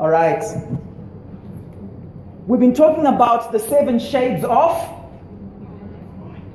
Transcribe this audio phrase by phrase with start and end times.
[0.00, 0.42] All right.
[2.46, 4.72] We've been talking about the seven shades of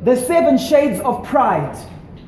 [0.02, 1.78] the seven shades of pride.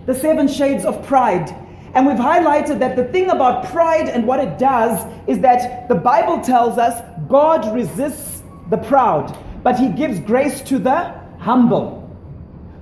[0.06, 1.50] The seven shades of pride.
[1.96, 5.96] And we've highlighted that the thing about pride and what it does is that the
[5.96, 12.16] Bible tells us God resists the proud, but he gives grace to the humble.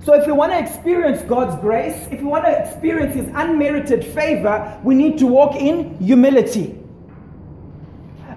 [0.04, 4.04] So, if we want to experience God's grace, if we want to experience His unmerited
[4.04, 6.78] favor, we need to walk in humility.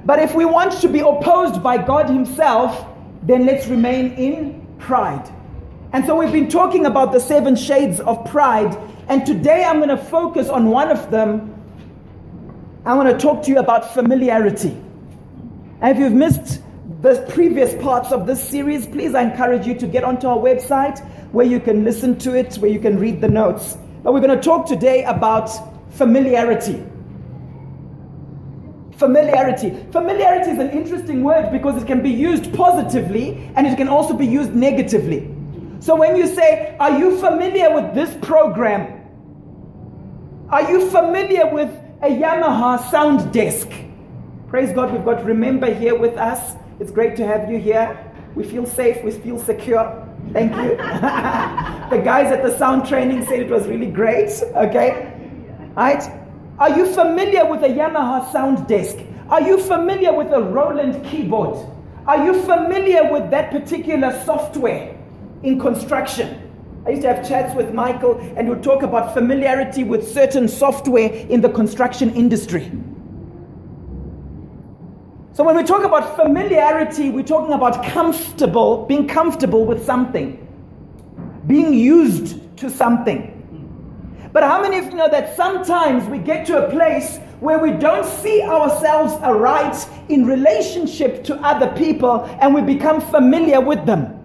[0.10, 2.84] But if we want to be opposed by God Himself,
[3.22, 5.32] then let's remain in pride.
[5.94, 8.76] And so we've been talking about the seven shades of pride,
[9.08, 11.54] and today I'm going to focus on one of them.
[12.86, 14.76] I want to talk to you about familiarity.
[15.80, 16.64] And if you've missed
[17.04, 21.08] the previous parts of this series, please I encourage you to get onto our website
[21.34, 23.78] where you can listen to it, where you can read the notes.
[24.02, 25.52] But we're going to talk today about
[25.94, 26.84] familiarity.
[29.00, 29.70] Familiarity.
[29.94, 34.14] Familiarity is an interesting word because it can be used positively and it can also
[34.14, 35.34] be used negatively.
[35.80, 39.00] So when you say, Are you familiar with this program?
[40.50, 41.70] Are you familiar with
[42.02, 43.70] a Yamaha sound desk?
[44.50, 46.58] Praise God, we've got Remember here with us.
[46.82, 47.98] It's great to have you here.
[48.36, 50.06] We feel safe, we feel secure.
[50.34, 50.76] Thank you.
[50.78, 54.30] the guys at the sound training said it was really great.
[54.56, 55.14] Okay?
[55.78, 56.04] Right?
[56.60, 58.98] Are you familiar with a Yamaha sound desk?
[59.30, 61.58] Are you familiar with a Roland keyboard?
[62.06, 64.94] Are you familiar with that particular software
[65.42, 66.52] in construction?
[66.86, 70.50] I used to have chats with Michael and we would talk about familiarity with certain
[70.50, 72.70] software in the construction industry.
[75.32, 80.46] So when we talk about familiarity, we're talking about comfortable, being comfortable with something,
[81.48, 83.39] being used to something.
[84.32, 87.72] But how many of you know that sometimes we get to a place where we
[87.72, 94.16] don't see ourselves aright in relationship to other people and we become familiar with them?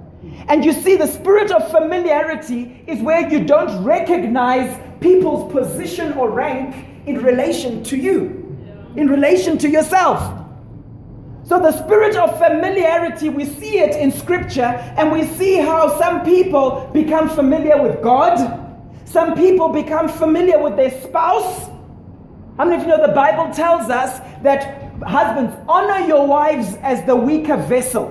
[0.49, 6.31] And you see, the spirit of familiarity is where you don't recognize people's position or
[6.31, 8.57] rank in relation to you,
[8.97, 10.43] in relation to yourself.
[11.45, 16.25] So, the spirit of familiarity, we see it in scripture, and we see how some
[16.25, 18.64] people become familiar with God,
[19.15, 21.71] some people become familiar with their spouse.
[22.57, 27.07] How many of you know the Bible tells us that husbands honor your wives as
[27.07, 28.11] the weaker vessel,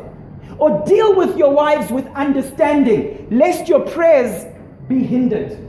[0.60, 4.46] or deal with your wives with understanding, lest your prayers
[4.88, 5.60] be hindered?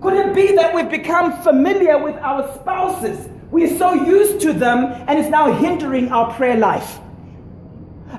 [0.00, 3.28] Could it be that we've become familiar with our spouses?
[3.50, 7.00] We're so used to them and it's now hindering our prayer life.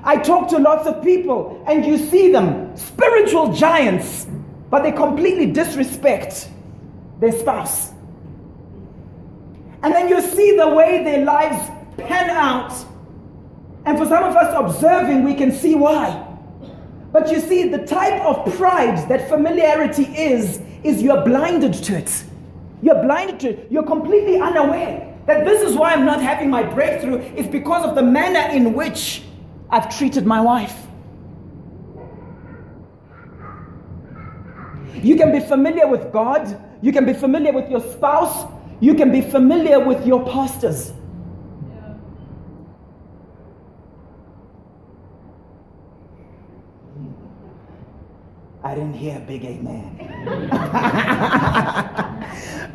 [0.04, 4.26] I talk to lots of people and you see them, spiritual giants,
[4.72, 6.48] but they completely disrespect
[7.20, 7.90] their spouse.
[9.82, 12.72] And then you see the way their lives pan out.
[13.84, 16.26] And for some of us observing, we can see why.
[17.12, 22.24] But you see, the type of pride that familiarity is, is you're blinded to it.
[22.80, 23.70] You're blinded to it.
[23.70, 27.94] You're completely unaware that this is why I'm not having my breakthrough, is because of
[27.94, 29.22] the manner in which
[29.68, 30.86] I've treated my wife.
[35.02, 39.10] You can be familiar with God, you can be familiar with your spouse, you can
[39.10, 40.92] be familiar with your pastors.
[48.64, 49.98] I didn't hear a big amen.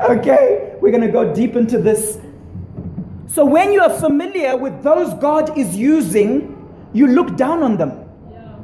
[0.00, 2.18] okay, we're going to go deep into this
[3.28, 6.56] so when you are familiar with those God is using,
[6.94, 8.08] you look down on them.
[8.32, 8.56] Yeah.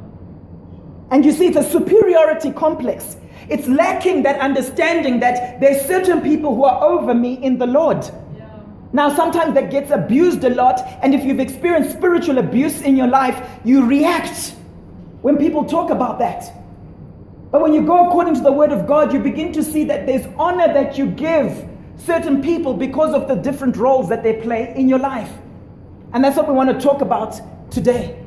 [1.11, 3.15] And you see, it's a superiority complex.
[3.49, 8.03] It's lacking that understanding that there's certain people who are over me in the Lord.
[8.37, 8.49] Yeah.
[8.93, 13.07] Now, sometimes that gets abused a lot, and if you've experienced spiritual abuse in your
[13.07, 14.55] life, you react
[15.21, 16.51] when people talk about that.
[17.51, 20.05] But when you go according to the Word of God, you begin to see that
[20.05, 21.67] there's honor that you give
[21.97, 25.31] certain people because of the different roles that they play in your life.
[26.13, 27.39] And that's what we want to talk about
[27.71, 28.21] today.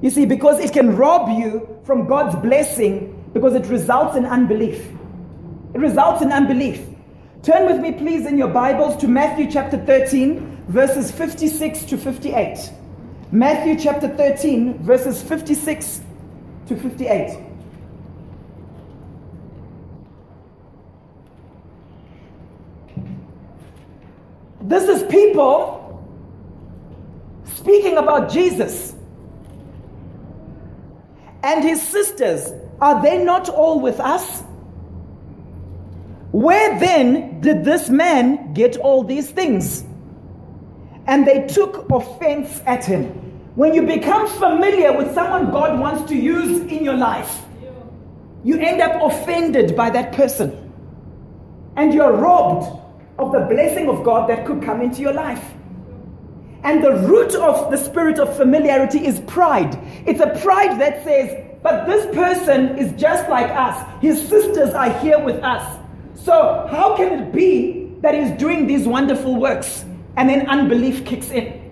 [0.00, 4.88] You see, because it can rob you from God's blessing because it results in unbelief.
[5.74, 6.86] It results in unbelief.
[7.42, 12.70] Turn with me, please, in your Bibles to Matthew chapter 13, verses 56 to 58.
[13.32, 16.00] Matthew chapter 13, verses 56
[16.68, 17.40] to 58.
[24.62, 26.02] This is people
[27.44, 28.94] speaking about Jesus.
[31.42, 34.42] And his sisters, are they not all with us?
[36.32, 39.84] Where then did this man get all these things?
[41.06, 43.06] and they took offense at him.
[43.54, 47.42] When you become familiar with someone God wants to use in your life,
[48.42, 50.60] you end up offended by that person.
[51.76, 52.80] And you're robbed
[53.18, 55.44] of the blessing of God that could come into your life.
[56.62, 59.78] And the root of the spirit of familiarity is pride.
[60.06, 63.88] It's a pride that says, but this person is just like us.
[64.02, 65.80] His sisters are here with us.
[66.14, 69.86] So, how can it be that he's doing these wonderful works
[70.18, 71.62] and then unbelief kicks in?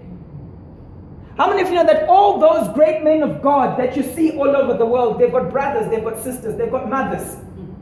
[1.36, 4.32] How many of you know that all those great men of God that you see
[4.32, 7.36] all over the world, they've got brothers, they've got sisters, they've got mothers,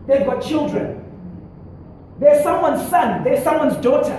[0.09, 1.05] they've got children.
[2.19, 4.19] They're someone's son, they're someone's daughter.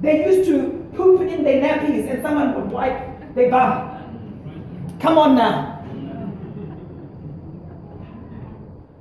[0.00, 4.96] They used to poop in their nappies and someone would wipe their bum.
[4.98, 5.77] Come on now.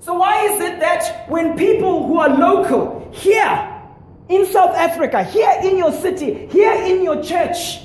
[0.08, 3.84] So, why is it that when people who are local here
[4.30, 7.82] in South Africa, here in your city, here in your church,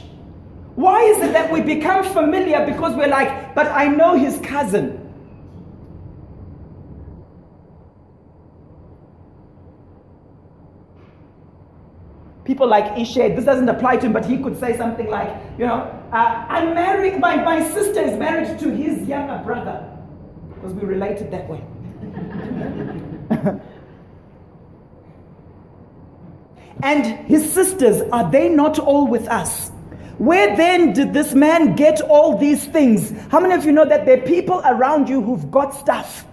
[0.76, 5.00] why is it that we become familiar because we're like, but I know his cousin?
[12.44, 15.28] People like Ishe, this doesn't apply to him, but he could say something like,
[15.58, 19.88] you know, uh, I'm married, my, my sister is married to his younger brother.
[20.54, 21.60] Because we related that way.
[26.82, 29.70] And his sisters, are they not all with us?
[30.18, 33.12] Where then did this man get all these things?
[33.30, 36.26] How many of you know that there are people around you who've got stuff?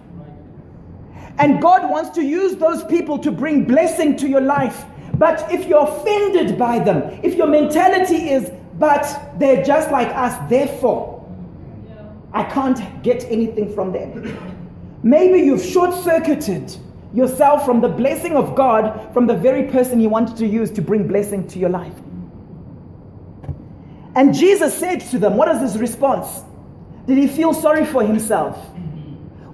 [1.38, 4.84] And God wants to use those people to bring blessing to your life.
[5.14, 10.36] But if you're offended by them, if your mentality is, but they're just like us,
[10.50, 11.16] therefore,
[12.32, 14.56] I can't get anything from them.
[15.02, 16.76] Maybe you've short circuited
[17.12, 20.82] yourself from the blessing of God from the very person He wanted to use to
[20.82, 21.94] bring blessing to your life.
[24.14, 26.44] And Jesus said to them, What is his response?
[27.06, 28.56] Did he feel sorry for himself?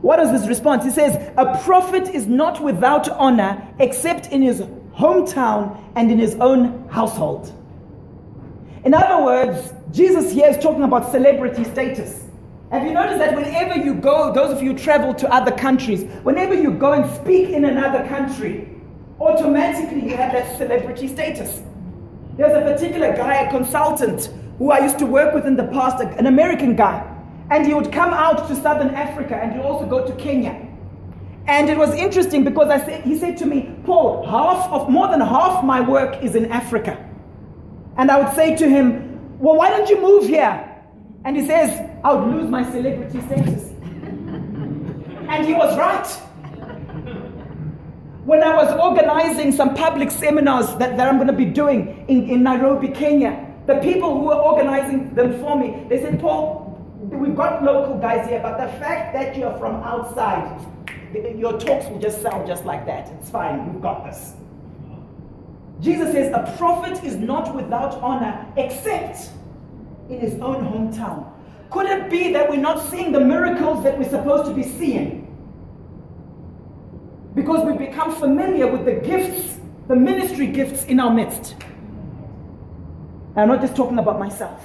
[0.00, 0.84] What is his response?
[0.84, 4.60] He says, A prophet is not without honor except in his
[4.94, 7.52] hometown and in his own household.
[8.84, 12.25] In other words, Jesus here is talking about celebrity status.
[12.70, 16.02] Have you noticed that whenever you go, those of you who travel to other countries,
[16.24, 18.68] whenever you go and speak in another country,
[19.20, 21.62] automatically you have that celebrity status.
[22.36, 26.02] There's a particular guy, a consultant, who I used to work with in the past,
[26.02, 27.12] an American guy.
[27.50, 30.66] And he would come out to southern Africa and he'd also go to Kenya.
[31.46, 35.06] And it was interesting because I said, he said to me, Paul, half of more
[35.06, 36.98] than half my work is in Africa.
[37.96, 40.65] And I would say to him, Well, why don't you move here?
[41.26, 43.64] And he says, I would lose my celebrity status.
[45.28, 46.06] and he was right.
[48.24, 52.30] When I was organizing some public seminars that, that I'm going to be doing in,
[52.30, 57.34] in Nairobi, Kenya, the people who were organizing them for me, they said, Paul, we've
[57.34, 60.64] got local guys here, but the fact that you're from outside,
[61.36, 63.08] your talks will just sound just like that.
[63.18, 64.34] It's fine, we've got this.
[65.80, 69.30] Jesus says, A prophet is not without honor except
[70.08, 71.32] in his own hometown.
[71.70, 75.24] Could it be that we're not seeing the miracles that we're supposed to be seeing?
[77.34, 79.58] Because we've become familiar with the gifts,
[79.88, 81.56] the ministry gifts in our midst.
[83.36, 84.64] I'm not just talking about myself.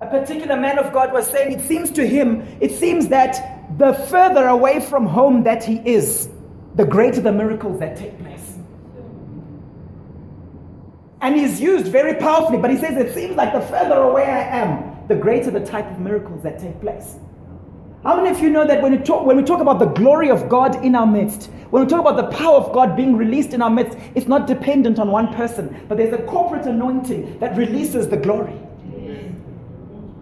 [0.00, 3.92] A particular man of God was saying, it seems to him, it seems that the
[3.92, 6.28] further away from home that he is,
[6.78, 8.54] the greater the miracles that take place.
[11.20, 14.42] And he's used very powerfully, but he says, it seems like the further away I
[14.60, 17.16] am, the greater the type of miracles that take place.
[18.04, 20.30] How many of you know that when we, talk, when we talk about the glory
[20.30, 23.54] of God in our midst, when we talk about the power of God being released
[23.54, 27.56] in our midst, it's not dependent on one person, but there's a corporate anointing that
[27.56, 28.56] releases the glory.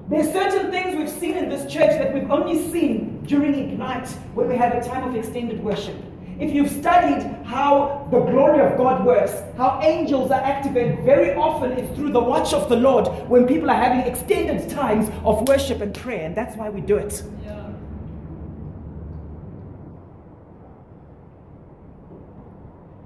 [0.08, 4.46] There's certain things we've seen in this church that we've only seen during Ignite, where
[4.46, 5.96] we have a time of extended worship.
[6.38, 11.72] If you've studied how the glory of God works, how angels are activated, very often
[11.72, 15.80] it's through the watch of the Lord when people are having extended times of worship
[15.80, 17.22] and prayer, and that's why we do it.
[17.42, 17.70] Yeah.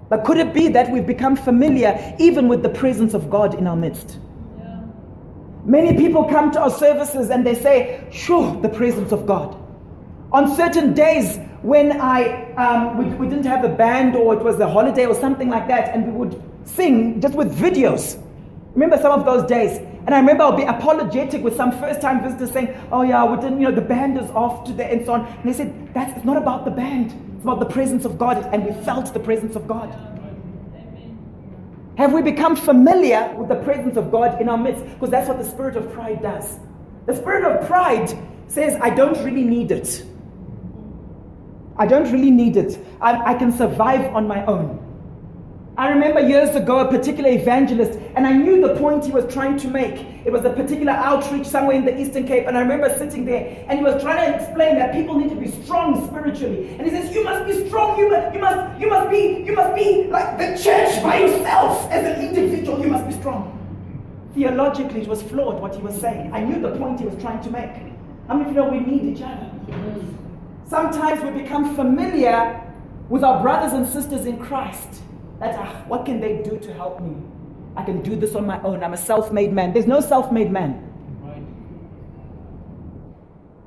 [0.08, 3.68] But could it be that we've become familiar even with the presence of God in
[3.68, 4.18] our midst?
[4.58, 4.82] Yeah.
[5.64, 9.56] Many people come to our services and they say, Sure, the presence of God.
[10.32, 14.60] On certain days when I um, we, we didn't have a band or it was
[14.60, 18.22] a holiday or something like that, and we would sing just with videos.
[18.74, 19.78] Remember some of those days?
[20.06, 23.36] And I remember I'll be apologetic with some first time visitors saying, Oh, yeah, we
[23.40, 25.26] didn't, you know, the band is off today and so on.
[25.26, 27.12] And they said, That's it's not about the band.
[27.34, 29.90] It's about the presence of God, and we felt the presence of God.
[31.96, 34.84] Have we become familiar with the presence of God in our midst?
[34.84, 36.58] Because that's what the spirit of pride does.
[37.06, 40.04] The spirit of pride says, I don't really need it.
[41.76, 42.78] I don't really need it.
[43.00, 44.86] I, I can survive on my own.
[45.78, 49.56] I remember years ago a particular evangelist, and I knew the point he was trying
[49.58, 50.04] to make.
[50.26, 53.64] It was a particular outreach somewhere in the Eastern Cape, and I remember sitting there,
[53.66, 56.76] and he was trying to explain that people need to be strong spiritually.
[56.78, 57.98] And he says, "You must be strong.
[57.98, 61.90] You must, you must, you must be, you must be like the church by yourself
[61.90, 62.78] as an individual.
[62.80, 63.56] You must be strong."
[64.34, 66.30] Theologically, it was flawed what he was saying.
[66.34, 67.72] I knew the point he was trying to make.
[68.28, 69.50] How many of you know we need each other?
[70.70, 72.62] Sometimes we become familiar
[73.08, 75.02] with our brothers and sisters in Christ
[75.40, 77.16] that, ah, what can they do to help me?
[77.74, 78.84] I can do this on my own.
[78.84, 79.72] I'm a self made man.
[79.72, 80.86] There's no self made man.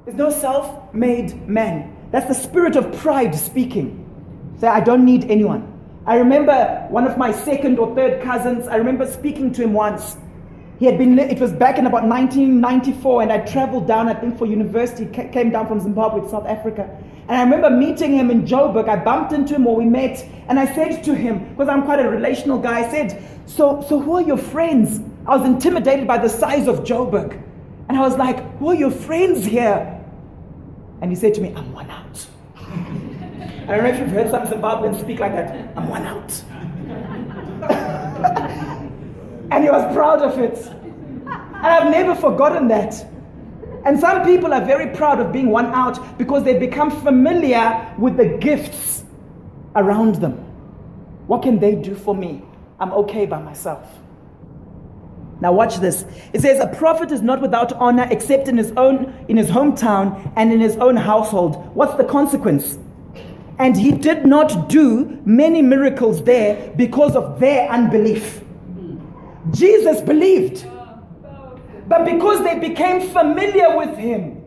[0.05, 1.93] There's no self made man.
[2.11, 3.99] That's the spirit of pride speaking.
[4.61, 5.77] Say, I don't need anyone.
[6.05, 10.15] I remember one of my second or third cousins, I remember speaking to him once.
[10.83, 14.37] He had been, it was back in about 1994, and I traveled down, I think,
[14.37, 16.89] for university, came down from Zimbabwe to South Africa.
[17.29, 18.89] And I remember meeting him in Joburg.
[18.89, 22.01] I bumped into him or we met, and I said to him, because I'm quite
[22.01, 24.99] a relational guy, I said, so, so who are your friends?
[25.25, 27.41] I was intimidated by the size of Joburg.
[27.87, 30.03] And I was like, Who are your friends here?
[31.01, 32.27] And he said to me, I'm one out.
[32.57, 35.77] I don't know if you've heard some Zimbabweans speak like that.
[35.77, 37.89] I'm one out.
[39.53, 40.57] and he was proud of it.
[41.27, 43.05] And I've never forgotten that.
[43.85, 48.17] And some people are very proud of being one out because they become familiar with
[48.17, 49.03] the gifts
[49.75, 50.33] around them.
[51.27, 52.41] What can they do for me?
[52.79, 53.87] I'm okay by myself.
[55.39, 56.05] Now watch this.
[56.33, 60.33] It says a prophet is not without honor except in his own in his hometown
[60.35, 61.75] and in his own household.
[61.75, 62.79] What's the consequence?
[63.59, 68.42] And he did not do many miracles there because of their unbelief.
[69.51, 70.65] Jesus believed.
[71.87, 74.41] But because they became familiar with him,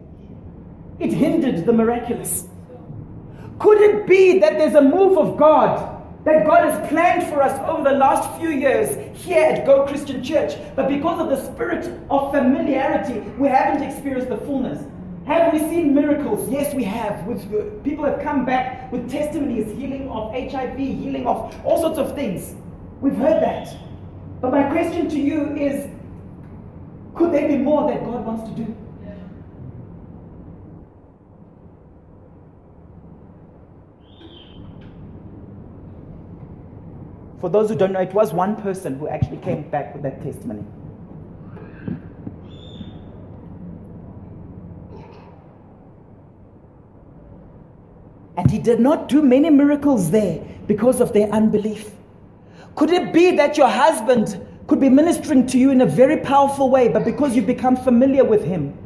[0.99, 2.49] it hindered the miraculous.
[3.59, 5.93] Could it be that there's a move of God
[6.25, 10.25] that God has planned for us over the last few years here at Go Christian
[10.25, 14.85] Church, but because of the spirit of familiarity, we haven't experienced the fullness?
[15.27, 16.49] Have we seen miracles?
[16.49, 17.27] Yes, we have.
[17.27, 22.15] With, people have come back with testimonies, healing of HIV, healing of all sorts of
[22.15, 22.55] things.
[23.01, 23.77] We've heard that.
[24.41, 25.89] But my question to you is
[27.15, 28.77] could there be more that God wants to do?
[37.41, 40.23] For those who don't know, it was one person who actually came back with that
[40.23, 40.65] testimony.
[48.37, 51.91] And he did not do many miracles there because of their unbelief.
[52.77, 56.71] Could it be that your husband could be ministering to you in a very powerful
[56.71, 58.77] way, but because you've become familiar with him,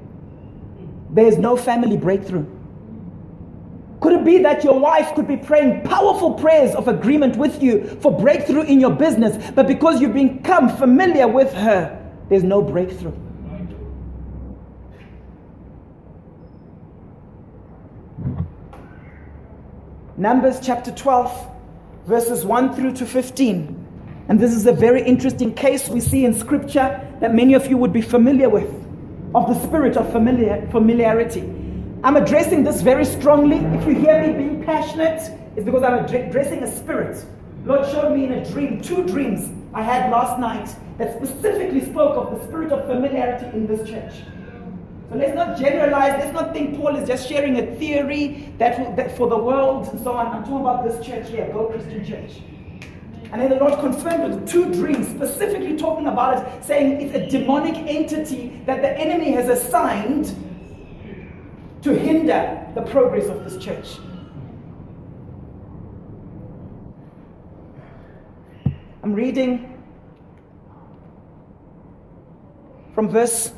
[1.10, 2.46] there is no family breakthrough.
[4.00, 7.84] Could it be that your wife could be praying powerful prayers of agreement with you
[8.00, 13.12] for breakthrough in your business, but because you've become familiar with her, there's no breakthrough?
[20.16, 21.50] Numbers chapter 12,
[22.06, 23.79] verses 1 through to 15.
[24.30, 27.76] And this is a very interesting case we see in scripture that many of you
[27.76, 28.72] would be familiar with
[29.34, 31.40] of the spirit of familiar, familiarity.
[32.04, 33.56] I'm addressing this very strongly.
[33.56, 35.20] If you hear me being passionate,
[35.56, 37.26] it's because I'm addressing a spirit.
[37.64, 42.16] Lord showed me in a dream, two dreams I had last night that specifically spoke
[42.16, 44.14] of the spirit of familiarity in this church.
[45.08, 46.22] So let's not generalize.
[46.22, 50.00] Let's not think Paul is just sharing a theory that, that for the world and
[50.00, 50.28] so on.
[50.28, 52.42] I'm talking about this church here, Go Christian Church.
[53.32, 57.26] And then the Lord confirmed with two dreams, specifically talking about it, saying it's a
[57.28, 60.34] demonic entity that the enemy has assigned
[61.82, 63.98] to hinder the progress of this church.
[69.02, 69.82] I'm reading
[72.94, 73.52] from verse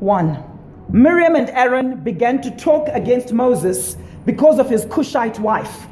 [0.00, 0.42] 1.
[0.88, 5.86] Miriam and Aaron began to talk against Moses because of his Cushite wife.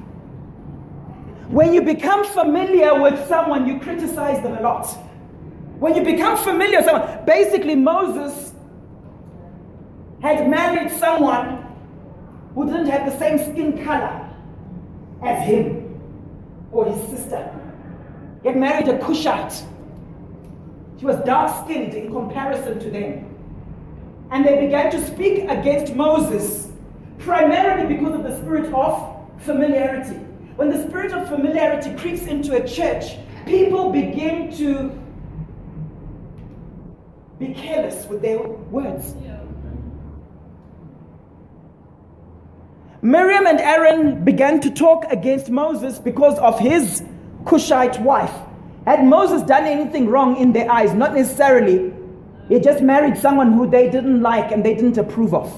[1.52, 4.86] When you become familiar with someone, you criticize them a lot.
[5.78, 8.54] When you become familiar with someone, basically, Moses
[10.22, 11.62] had married someone
[12.54, 14.26] who didn't have the same skin color
[15.22, 16.00] as him
[16.72, 17.54] or his sister.
[18.40, 19.62] He had married a Cushite.
[20.98, 23.28] She was dark skinned in comparison to them.
[24.30, 26.70] And they began to speak against Moses,
[27.18, 30.31] primarily because of the spirit of familiarity.
[30.56, 33.16] When the spirit of familiarity creeps into a church,
[33.46, 34.90] people begin to
[37.38, 39.14] be careless with their words.
[39.24, 39.38] Yeah.
[43.04, 47.02] Miriam and Aaron began to talk against Moses because of his
[47.44, 48.32] Cushite wife.
[48.86, 50.94] Had Moses done anything wrong in their eyes?
[50.94, 51.92] Not necessarily.
[52.48, 55.50] He just married someone who they didn't like and they didn't approve of.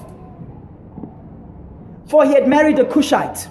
[2.07, 3.47] For he had married a Cushite.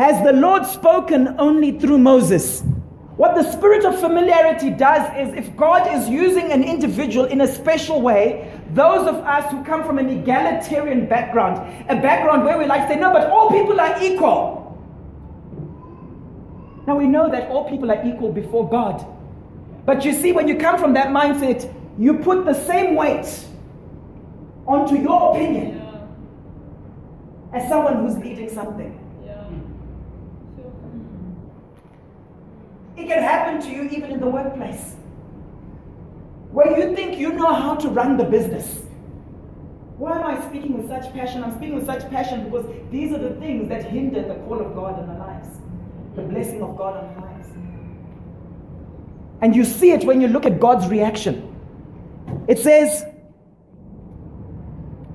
[0.00, 2.62] Has the Lord spoken only through Moses?
[3.18, 7.46] What the spirit of familiarity does is if God is using an individual in a
[7.46, 11.58] special way, those of us who come from an egalitarian background,
[11.90, 14.74] a background where we like to say, no, but all people are equal.
[16.86, 19.04] Now we know that all people are equal before God.
[19.84, 23.28] But you see, when you come from that mindset, you put the same weight
[24.66, 25.82] onto your opinion
[27.52, 28.96] as someone who's leading something.
[32.99, 34.94] It can happen to you even in the workplace.
[36.52, 38.82] Where you think you know how to run the business.
[39.98, 41.42] Why am I speaking with such passion?
[41.42, 44.74] I'm speaking with such passion because these are the things that hinder the call of
[44.74, 45.48] God in our lives,
[46.14, 47.48] the blessing of God on our lives.
[49.42, 51.46] And you see it when you look at God's reaction.
[52.46, 53.04] It says,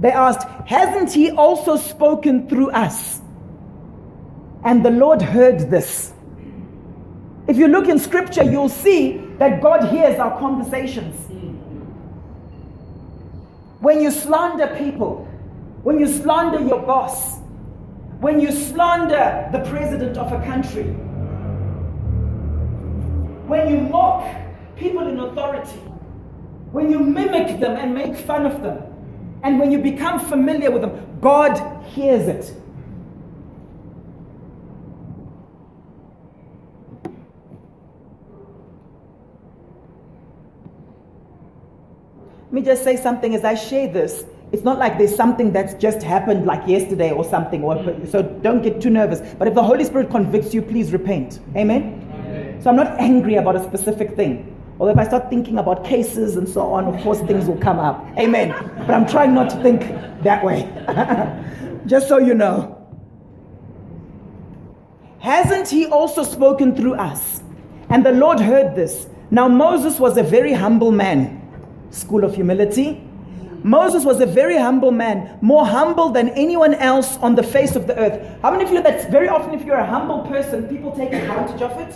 [0.01, 3.21] they asked, Hasn't he also spoken through us?
[4.65, 6.14] And the Lord heard this.
[7.47, 11.15] If you look in scripture, you'll see that God hears our conversations.
[13.79, 15.25] When you slander people,
[15.83, 17.37] when you slander your boss,
[18.19, 20.85] when you slander the president of a country,
[23.45, 24.27] when you mock
[24.75, 25.77] people in authority,
[26.71, 28.81] when you mimic them and make fun of them,
[29.43, 32.55] and when you become familiar with them, God hears it.
[42.55, 44.25] Me just say something as I share this.
[44.51, 47.75] It's not like there's something that's just happened like yesterday or something, or,
[48.07, 49.21] so don't get too nervous.
[49.37, 51.39] But if the Holy Spirit convicts you, please repent.
[51.55, 52.01] Amen?
[52.13, 52.61] Amen.
[52.61, 54.55] So I'm not angry about a specific thing.
[54.77, 57.79] Or if I start thinking about cases and so on, of course things will come
[57.79, 58.05] up.
[58.17, 58.49] Amen.
[58.85, 59.81] But I'm trying not to think
[60.23, 60.63] that way.
[61.85, 62.71] Just so you know.
[65.19, 67.41] Hasn't he also spoken through us?
[67.89, 69.07] And the Lord heard this.
[69.31, 71.41] Now Moses was a very humble man.
[71.91, 73.01] School of humility.
[73.63, 77.87] Moses was a very humble man, more humble than anyone else on the face of
[77.87, 78.39] the earth.
[78.43, 81.61] How many of you that's very often if you're a humble person, people take advantage
[81.61, 81.93] of it?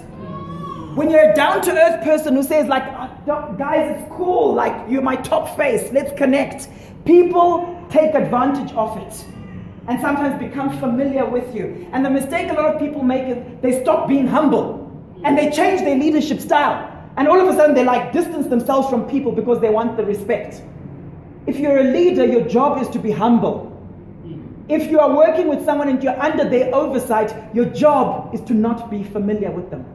[0.95, 2.83] When you're a down to earth person who says, like,
[3.27, 6.67] oh, guys, it's cool, like, you're my top face, let's connect,
[7.05, 9.25] people take advantage of it
[9.87, 11.87] and sometimes become familiar with you.
[11.93, 14.91] And the mistake a lot of people make is they stop being humble
[15.23, 16.88] and they change their leadership style.
[17.19, 20.05] And all of a sudden, they like distance themselves from people because they want the
[20.05, 20.63] respect.
[21.47, 23.65] If you're a leader, your job is to be humble.
[24.69, 28.53] If you are working with someone and you're under their oversight, your job is to
[28.53, 29.85] not be familiar with them.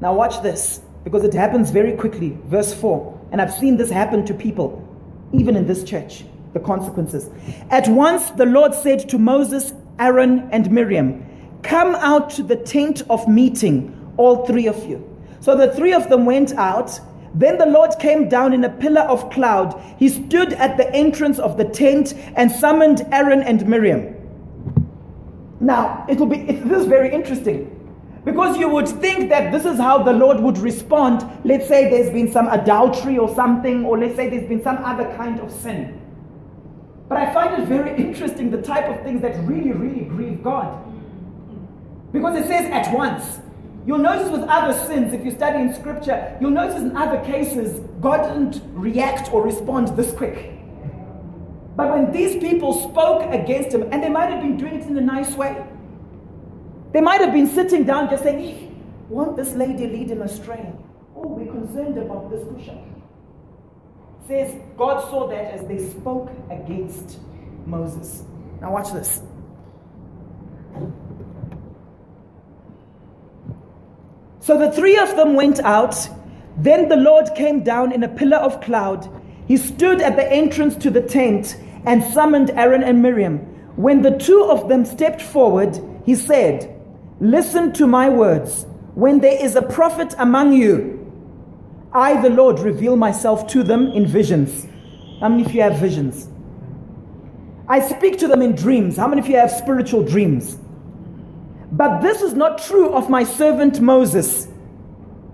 [0.00, 2.38] Now, watch this because it happens very quickly.
[2.46, 3.28] Verse 4.
[3.32, 4.82] And I've seen this happen to people,
[5.34, 6.24] even in this church,
[6.54, 7.28] the consequences.
[7.68, 11.24] At once the Lord said to Moses, Aaron, and Miriam,
[11.64, 15.02] Come out to the tent of meeting, all three of you.
[15.40, 17.00] So the three of them went out.
[17.34, 19.82] Then the Lord came down in a pillar of cloud.
[19.98, 24.14] He stood at the entrance of the tent and summoned Aaron and Miriam.
[25.58, 27.70] Now, it will be, it, this is very interesting.
[28.24, 31.26] Because you would think that this is how the Lord would respond.
[31.44, 35.04] Let's say there's been some adultery or something, or let's say there's been some other
[35.16, 36.00] kind of sin.
[37.14, 40.84] But I find it very interesting the type of things that really, really grieve God.
[42.12, 43.38] Because it says at once.
[43.86, 47.78] You'll notice with other sins, if you study in scripture, you'll notice in other cases,
[48.00, 50.58] God didn't react or respond this quick.
[51.76, 54.98] But when these people spoke against him, and they might have been doing it in
[54.98, 55.64] a nice way,
[56.90, 58.74] they might have been sitting down just saying,
[59.08, 60.72] won't this lady lead him astray?
[61.14, 62.93] Oh, we're concerned about this Cushite.
[64.26, 67.18] Says God saw that as they spoke against
[67.66, 68.22] Moses.
[68.60, 69.20] Now watch this.
[74.40, 76.08] So the three of them went out.
[76.56, 79.08] Then the Lord came down in a pillar of cloud.
[79.46, 83.38] He stood at the entrance to the tent and summoned Aaron and Miriam.
[83.76, 86.70] When the two of them stepped forward, he said,
[87.20, 88.66] Listen to my words.
[88.94, 91.03] When there is a prophet among you,
[91.94, 94.66] I, the Lord, reveal myself to them in visions.
[95.20, 96.28] How many of you have visions?
[97.68, 98.96] I speak to them in dreams.
[98.96, 100.58] How many of you have spiritual dreams?
[101.70, 104.48] But this is not true of my servant Moses.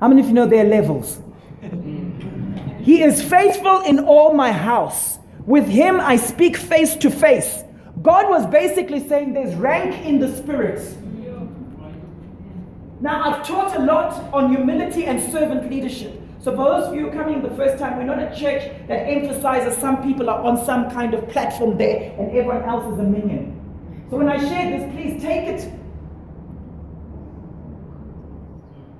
[0.00, 1.20] How many of you know their levels?
[2.80, 5.18] He is faithful in all my house.
[5.44, 7.62] With him I speak face to face.
[8.00, 10.80] God was basically saying there's rank in the spirit.
[13.02, 16.19] Now, I've taught a lot on humility and servant leadership.
[16.42, 19.76] So, for those of you coming the first time, we're not a church that emphasizes
[19.76, 23.60] some people are on some kind of platform there and everyone else is a minion.
[24.10, 25.70] So, when I share this, please take it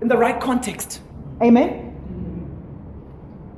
[0.02, 1.00] in the right context.
[1.42, 1.86] Amen?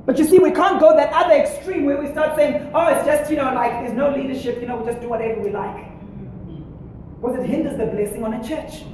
[0.06, 3.04] But you see, we can't go that other extreme where we start saying, oh, it's
[3.04, 5.86] just, you know, like there's no leadership, you know, we just do whatever we like.
[7.20, 8.84] Because it hinders the blessing on a church.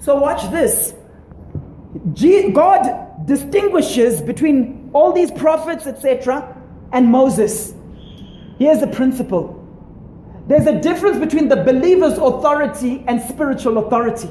[0.00, 0.94] So watch this.
[2.52, 6.56] God distinguishes between all these prophets, etc.,
[6.92, 7.74] and Moses.
[8.58, 9.58] Here's the principle
[10.48, 14.26] there's a difference between the believer's authority and spiritual authority.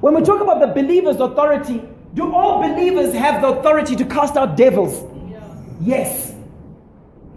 [0.00, 1.82] When we talk about the believer's authority,
[2.14, 5.02] do all believers have the authority to cast out devils?
[5.80, 6.34] Yes.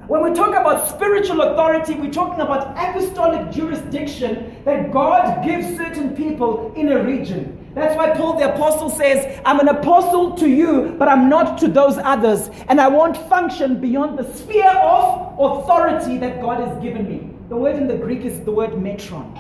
[0.07, 6.15] When we talk about spiritual authority, we're talking about apostolic jurisdiction that God gives certain
[6.15, 7.66] people in a region.
[7.77, 11.67] That's why Paul the Apostle says, I'm an apostle to you, but I'm not to
[11.67, 12.49] those others.
[12.69, 17.29] And I won't function beyond the sphere of authority that God has given me.
[17.49, 19.31] The word in the Greek is the word metron.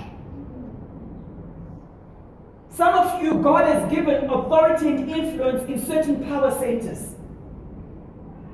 [2.69, 7.15] Some of you, God has given authority and influence in certain power centers.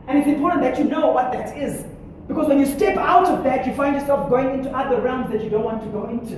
[0.08, 1.84] And it's important that you know what that is.
[2.30, 5.44] Because when you step out of that, you find yourself going into other realms that
[5.44, 6.38] you don't want to go into.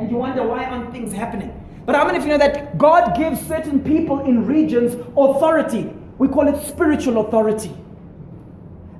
[0.00, 1.61] And you wonder why aren't things happening?
[1.84, 5.92] But how many of you know that God gives certain people in regions authority?
[6.18, 7.74] We call it spiritual authority.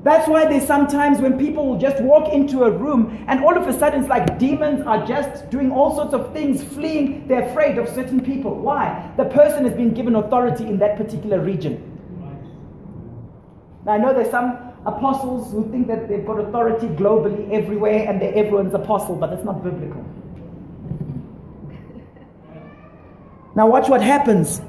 [0.02, 3.68] That's why there's sometimes when people will just walk into a room and all of
[3.68, 7.28] a sudden it's like demons are just doing all sorts of things, fleeing.
[7.28, 8.52] They're afraid of certain people.
[8.56, 9.12] Why?
[9.16, 11.88] The person has been given authority in that particular region.
[13.86, 18.20] Now I know there's some apostles who think that they've got authority globally everywhere and
[18.20, 20.04] they're everyone's apostle, but that's not biblical.
[23.54, 24.60] Now, watch what happens.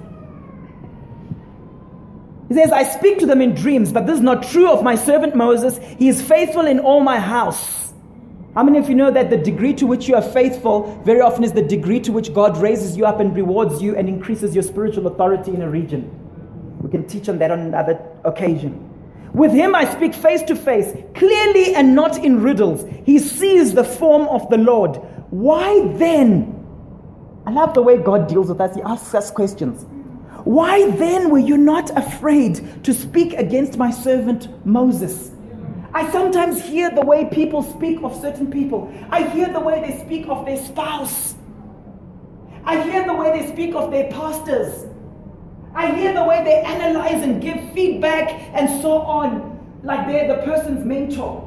[2.49, 4.95] He says, I speak to them in dreams, but this is not true of my
[4.95, 5.79] servant Moses.
[5.97, 7.93] He is faithful in all my house.
[8.53, 11.43] How many of you know that the degree to which you are faithful very often
[11.43, 14.61] is the degree to which God raises you up and rewards you and increases your
[14.61, 16.11] spiritual authority in a region?
[16.79, 18.89] We can teach on that on another occasion.
[19.33, 22.85] With him I speak face to face, clearly and not in riddles.
[23.03, 24.97] He sees the form of the Lord.
[25.31, 26.52] Why then
[27.45, 28.75] I love the way God deals with us.
[28.75, 29.85] He asks us questions.
[30.45, 35.31] Why then were you not afraid to speak against my servant Moses?
[35.93, 38.93] I sometimes hear the way people speak of certain people.
[39.11, 41.35] I hear the way they speak of their spouse.
[42.65, 44.87] I hear the way they speak of their pastors.
[45.75, 50.41] I hear the way they analyze and give feedback and so on, like they're the
[50.43, 51.42] person's mentor.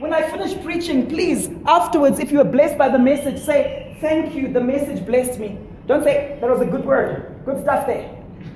[0.00, 4.34] When I finish preaching, please, afterwards, if you are blessed by the message, say, Thank
[4.34, 5.58] you, the message blessed me.
[5.86, 8.10] Don't say, That was a good word, good stuff there.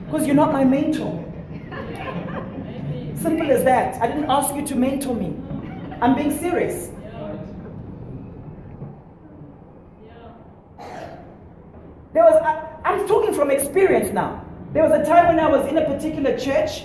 [0.06, 1.22] Because you're not my mentor.
[3.20, 4.00] Simple as that.
[4.00, 5.36] I didn't ask you to mentor me.
[6.00, 6.88] I'm being serious.
[12.14, 14.42] There was, I, I'm talking from experience now.
[14.72, 16.84] There was a time when I was in a particular church,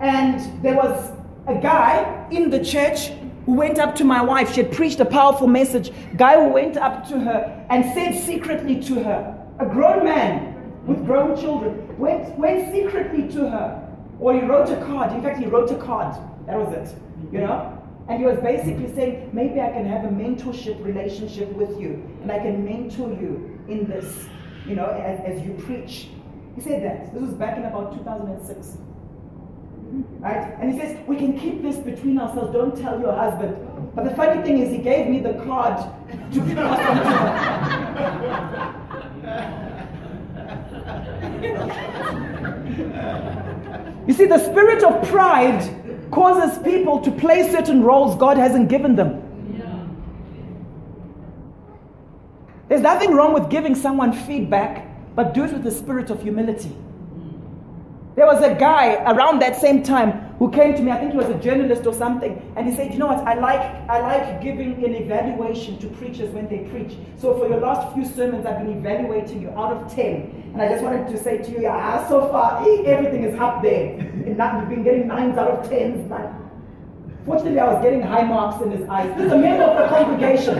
[0.00, 1.12] and there was
[1.46, 3.12] a guy in the church
[3.50, 4.54] who went up to my wife.
[4.54, 5.90] She had preached a powerful message.
[6.16, 11.04] Guy who went up to her and said secretly to her, a grown man with
[11.04, 13.88] grown children, went, went secretly to her.
[14.20, 15.12] Or he wrote a card.
[15.12, 16.14] In fact, he wrote a card.
[16.46, 16.94] That was it.
[17.32, 17.76] You know?
[18.08, 22.30] And he was basically saying, maybe I can have a mentorship relationship with you, and
[22.30, 24.26] I can mentor you in this,
[24.66, 26.08] you know, as, as you preach.
[26.54, 27.12] He said that.
[27.12, 28.78] This was back in about 2006.
[30.20, 30.56] Right?
[30.60, 32.52] And he says, we can keep this between ourselves.
[32.52, 33.56] Don't tell your husband.
[33.94, 35.76] But the funny thing is, he gave me the card
[36.32, 36.96] to pass on
[41.04, 41.10] to
[44.06, 45.68] you see, the spirit of pride
[46.12, 49.26] causes people to play certain roles God hasn't given them.
[52.68, 56.76] There's nothing wrong with giving someone feedback, but do it with the spirit of humility.
[58.16, 60.90] There was a guy around that same time who came to me.
[60.90, 63.18] I think he was a journalist or something, and he said, "You know what?
[63.26, 66.96] I like I like giving an evaluation to preachers when they preach.
[67.18, 70.68] So for your last few sermons, I've been evaluating you out of ten, and I
[70.68, 73.96] just wanted to say to you, yeah, so far everything is up there.
[73.98, 76.32] And now You've been getting nines out of tens, but
[77.26, 79.12] Fortunately, I was getting high marks in his eyes.
[79.20, 80.56] He's a member of the congregation.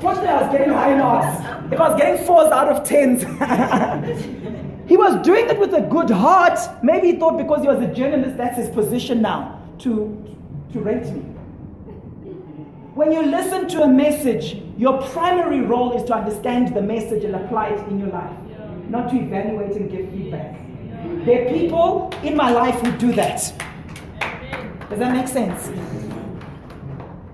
[0.00, 1.72] Fortunately, I was getting high marks.
[1.72, 3.24] If I was getting fours out of tens,
[4.90, 6.58] he was doing it with a good heart.
[6.82, 9.92] Maybe he thought because he was a journalist, that's his position now to,
[10.72, 11.20] to rate me.
[12.96, 17.36] When you listen to a message, your primary role is to understand the message and
[17.36, 18.36] apply it in your life,
[18.88, 20.58] not to evaluate and give feedback.
[21.24, 23.38] There are people in my life who do that.
[24.88, 25.68] Does that make sense?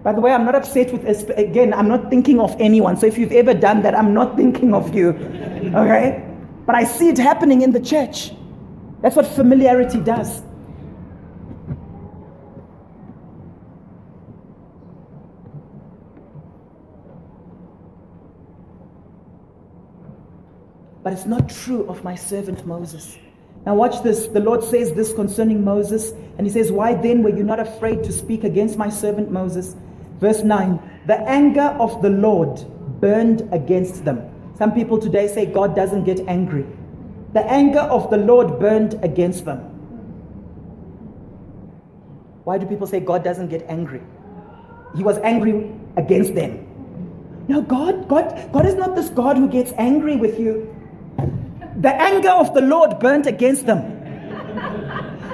[0.03, 2.99] By the way, I'm not upset with, again, I'm not thinking of anyone.
[2.99, 5.09] So if you've ever done that, I'm not thinking of you.
[5.75, 6.26] Okay?
[6.67, 8.33] But I see it happening in the church.
[9.01, 10.43] That's what familiarity does.
[21.05, 23.17] But it's not true of my servant Moses.
[23.65, 24.27] Now, watch this.
[24.27, 28.03] The Lord says this concerning Moses, and He says, Why then were you not afraid
[28.05, 29.77] to speak against my servant Moses?
[30.19, 32.65] Verse 9 The anger of the Lord
[33.01, 34.36] burned against them.
[34.57, 36.67] Some people today say God doesn't get angry.
[37.33, 39.59] The anger of the Lord burned against them.
[42.45, 44.01] Why do people say God doesn't get angry?
[44.97, 46.63] He was angry against them.
[47.49, 50.73] No, God, God, God is not this God who gets angry with you
[51.81, 53.93] the anger of the Lord burnt against them.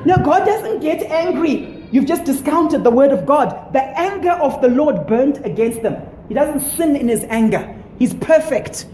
[0.04, 1.86] Now, God doesn't get angry.
[1.92, 3.72] You've just discounted the word of God.
[3.72, 6.02] The anger of the Lord burnt against them.
[6.28, 8.86] He doesn't sin in his anger, He's perfect.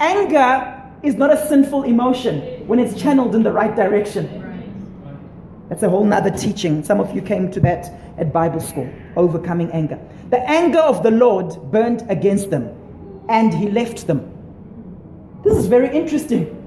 [0.00, 4.40] Anger is not a sinful emotion when it's channeled in the right direction.
[5.68, 6.84] That's a whole nother teaching.
[6.84, 9.98] Some of you came to that at Bible school, overcoming anger.
[10.30, 12.70] The anger of the Lord burnt against them,
[13.28, 14.30] and he left them.
[15.42, 16.60] This is very interesting.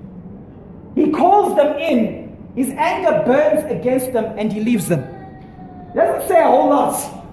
[0.96, 2.28] He calls them in.
[2.56, 5.02] His anger burns against them and he leaves them.
[5.94, 7.24] Doesn't say a whole lot.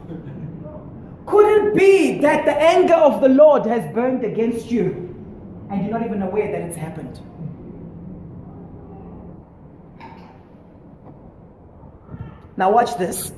[1.27, 5.04] Could it be that the anger of the Lord has burned against you
[5.71, 7.21] and you're not even aware that it's happened?
[12.57, 13.33] Now, watch this.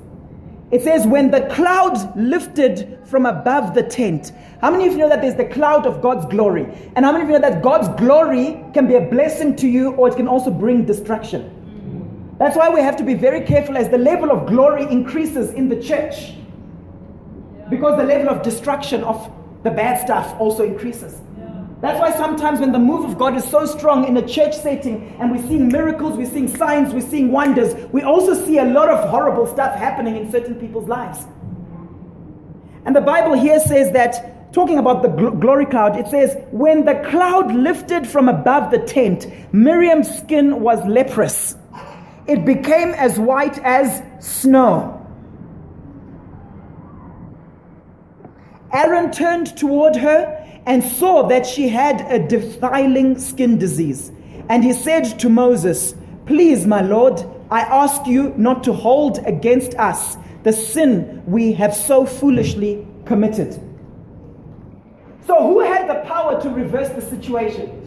[0.71, 4.33] It says, when the cloud lifted from above the tent.
[4.61, 6.65] How many of you know that there's the cloud of God's glory?
[6.97, 9.93] And how many of you know that God's glory can be a blessing to you
[9.93, 11.53] or it can also bring destruction?
[12.39, 15.69] That's why we have to be very careful as the level of glory increases in
[15.69, 16.35] the church.
[17.71, 21.21] Because the level of destruction of the bad stuff also increases.
[21.81, 25.15] That's why sometimes when the move of God is so strong in a church setting
[25.21, 28.89] and we're seeing miracles, we're seeing signs, we're seeing wonders, we also see a lot
[28.89, 31.27] of horrible stuff happening in certain people's lives.
[32.87, 36.87] And the Bible here says that, talking about the gl- glory cloud, it says, when
[36.87, 41.57] the cloud lifted from above the tent, Miriam's skin was leprous.
[42.27, 44.95] It became as white as snow.
[48.73, 54.11] Aaron turned toward her and saw that she had a defiling skin disease.
[54.49, 55.95] And he said to Moses,
[56.27, 61.75] Please, my Lord, I ask you not to hold against us the sin we have
[61.75, 63.55] so foolishly committed.
[65.27, 67.83] So, who had the power to reverse the situation?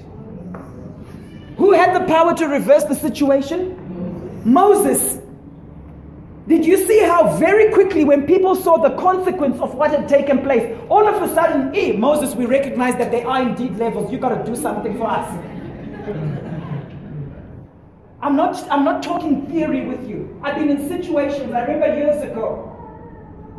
[1.57, 4.41] Who had the power to reverse the situation?
[4.45, 5.19] Moses
[6.49, 10.41] did you see how very quickly, when people saw the consequence of what had taken
[10.41, 14.12] place, all of a sudden, hey, Moses, we recognize that there are indeed levels.
[14.12, 15.29] You've got to do something for us.
[18.23, 20.41] I'm not, I'm not talking theory with you.
[20.41, 22.55] I've been in situations, I remember years ago,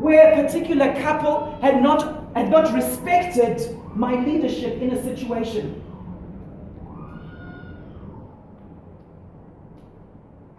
[0.00, 5.80] where a particular couple had not, had not respected my leadership in a situation.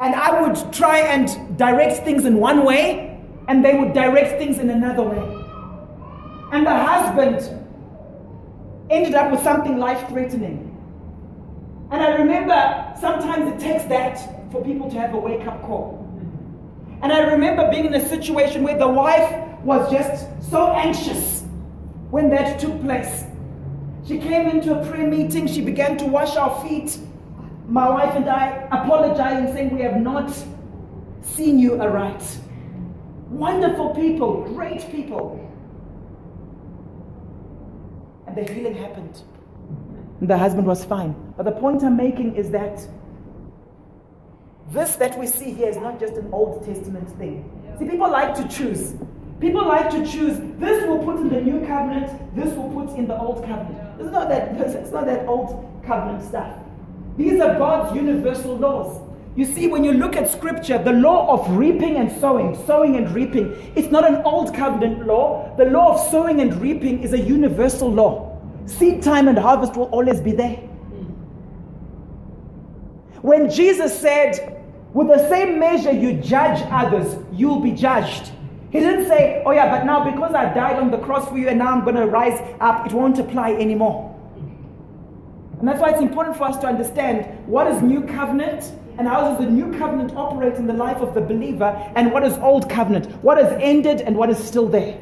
[0.02, 4.58] And I would try and direct things in one way, and they would direct things
[4.58, 5.46] in another way.
[6.52, 7.38] And the husband
[8.90, 10.68] ended up with something life threatening.
[11.92, 16.00] And I remember sometimes it takes that for people to have a wake up call.
[17.04, 19.32] And I remember being in a situation where the wife
[19.64, 21.44] was just so anxious
[22.10, 23.26] when that took place.
[24.08, 26.98] She came into a prayer meeting, she began to wash our feet
[27.72, 30.30] my wife and I apologizing, saying we have not
[31.22, 32.22] seen you aright.
[33.30, 35.40] Wonderful people, great people.
[38.28, 39.22] And the healing happened.
[40.20, 41.16] And the husband was fine.
[41.38, 42.86] But the point I'm making is that
[44.72, 47.44] This that we see here is not just an Old Testament thing.
[47.78, 48.96] See, people like to choose.
[49.40, 53.08] People like to choose this will put in the new covenant, this will put in
[53.08, 54.00] the old covenant.
[54.00, 55.50] It's not that, it's not that old
[55.86, 56.54] covenant stuff.
[57.18, 59.00] These are God's universal laws.
[59.36, 63.10] You see, when you look at scripture, the law of reaping and sowing, sowing and
[63.12, 65.56] reaping, it's not an old covenant law.
[65.58, 68.42] The law of sowing and reaping is a universal law.
[68.66, 70.58] Seed time and harvest will always be there.
[73.22, 74.62] When Jesus said,
[74.94, 78.32] with the same measure you judge others, you'll be judged.
[78.72, 81.48] He didn't say, oh yeah, but now because I died on the cross for you
[81.48, 84.11] and now I'm going to rise up, it won't apply anymore.
[85.62, 89.22] And that's why it's important for us to understand what is new covenant and how
[89.22, 92.68] does the new covenant operate in the life of the believer and what is old
[92.68, 94.98] covenant, what has ended and what is still there.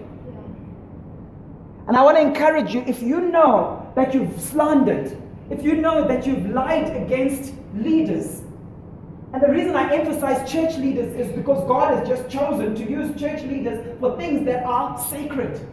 [1.88, 5.18] And I want to encourage you if you know that you've slandered,
[5.50, 8.42] if you know that you've lied against leaders,
[9.32, 13.18] and the reason I emphasize church leaders is because God has just chosen to use
[13.18, 15.66] church leaders for things that are sacred.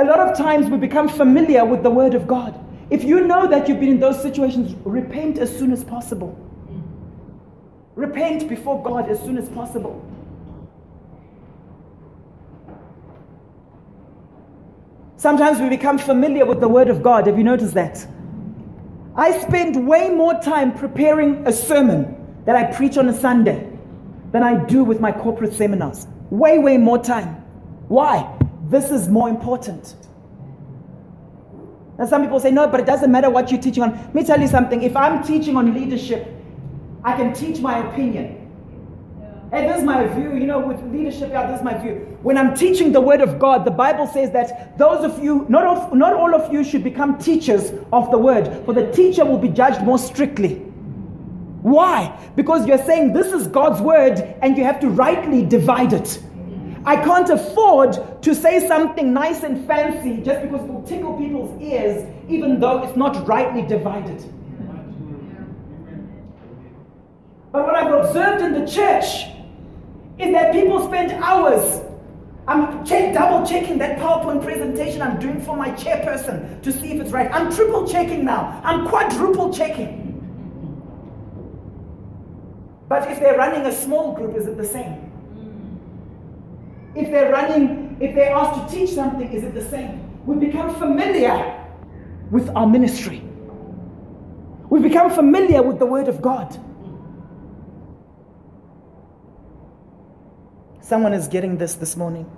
[0.00, 2.58] A lot of times we become familiar with the Word of God.
[2.88, 6.38] If you know that you've been in those situations, repent as soon as possible.
[7.96, 10.02] Repent before God as soon as possible.
[15.18, 17.26] Sometimes we become familiar with the Word of God.
[17.26, 18.06] Have you noticed that?
[19.16, 23.70] I spend way more time preparing a sermon that I preach on a Sunday
[24.32, 26.06] than I do with my corporate seminars.
[26.30, 27.34] Way, way more time.
[27.88, 28.39] Why?
[28.70, 29.96] This is more important.
[31.98, 33.90] And some people say, no, but it doesn't matter what you're teaching on.
[33.90, 34.82] Let me tell you something.
[34.82, 36.26] If I'm teaching on leadership,
[37.04, 38.36] I can teach my opinion.
[39.50, 40.34] Hey, this is my view.
[40.34, 42.16] You know, with leadership, yeah, this is my view.
[42.22, 45.64] When I'm teaching the word of God, the Bible says that those of you, not,
[45.64, 49.38] of, not all of you should become teachers of the word, for the teacher will
[49.38, 50.54] be judged more strictly.
[51.62, 52.16] Why?
[52.36, 56.22] Because you're saying this is God's word and you have to rightly divide it.
[56.84, 61.60] I can't afford to say something nice and fancy just because it will tickle people's
[61.60, 64.18] ears, even though it's not rightly divided.
[67.52, 69.26] But what I've observed in the church
[70.18, 71.82] is that people spend hours.
[72.46, 77.00] I'm check, double checking that PowerPoint presentation I'm doing for my chairperson to see if
[77.00, 77.30] it's right.
[77.32, 78.60] I'm triple checking now.
[78.64, 79.98] I'm quadruple checking.
[82.88, 85.09] But if they're running a small group, is it the same?
[86.94, 90.26] If they're running, if they're asked to teach something, is it the same?
[90.26, 91.56] We become familiar
[92.30, 93.22] with our ministry.
[94.68, 96.58] We become familiar with the Word of God.
[100.80, 102.28] Someone is getting this this morning.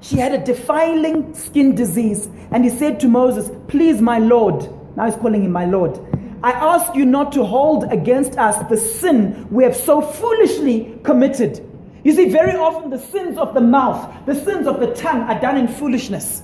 [0.00, 5.06] She had a defiling skin disease, and he said to Moses, Please, my Lord, now
[5.06, 5.98] he's calling him my Lord,
[6.42, 11.68] I ask you not to hold against us the sin we have so foolishly committed.
[12.04, 15.40] You see, very often the sins of the mouth, the sins of the tongue are
[15.40, 16.42] done in foolishness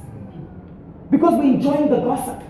[1.10, 2.42] because we enjoy the gossip.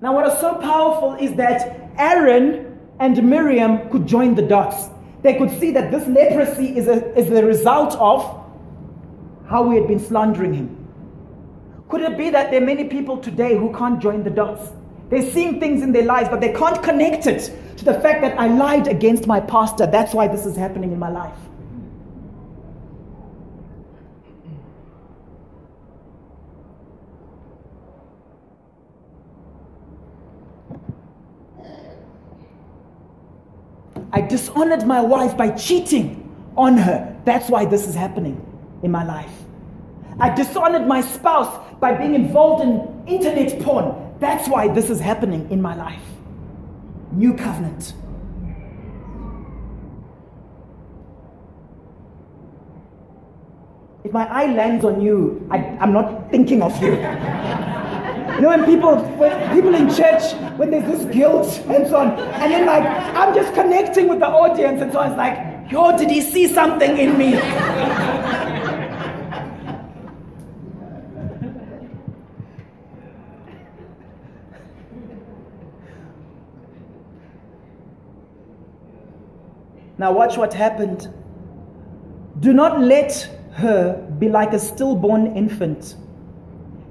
[0.00, 4.90] Now, what is so powerful is that Aaron and Miriam could join the dots.
[5.22, 8.22] They could see that this leprosy is, a, is the result of
[9.48, 10.88] how we had been slandering him.
[11.88, 14.70] Could it be that there are many people today who can't join the dots?
[15.10, 18.38] They're seeing things in their lives, but they can't connect it to the fact that
[18.38, 19.86] I lied against my pastor.
[19.86, 21.34] That's why this is happening in my life.
[34.12, 36.24] I dishonored my wife by cheating
[36.56, 37.16] on her.
[37.24, 38.44] That's why this is happening
[38.82, 39.32] in my life.
[40.18, 44.07] I dishonored my spouse by being involved in internet porn.
[44.20, 46.02] That's why this is happening in my life.
[47.12, 47.94] New covenant.
[54.04, 56.92] If my eye lands on you, I, am not thinking of you.
[58.38, 62.18] You know, when people, when people in church, when there's this guilt and so on,
[62.18, 65.08] and then like, I'm just connecting with the audience and so on.
[65.08, 67.34] It's like, yo, did he see something in me?
[79.98, 81.12] Now, watch what happened.
[82.40, 85.96] Do not let her be like a stillborn infant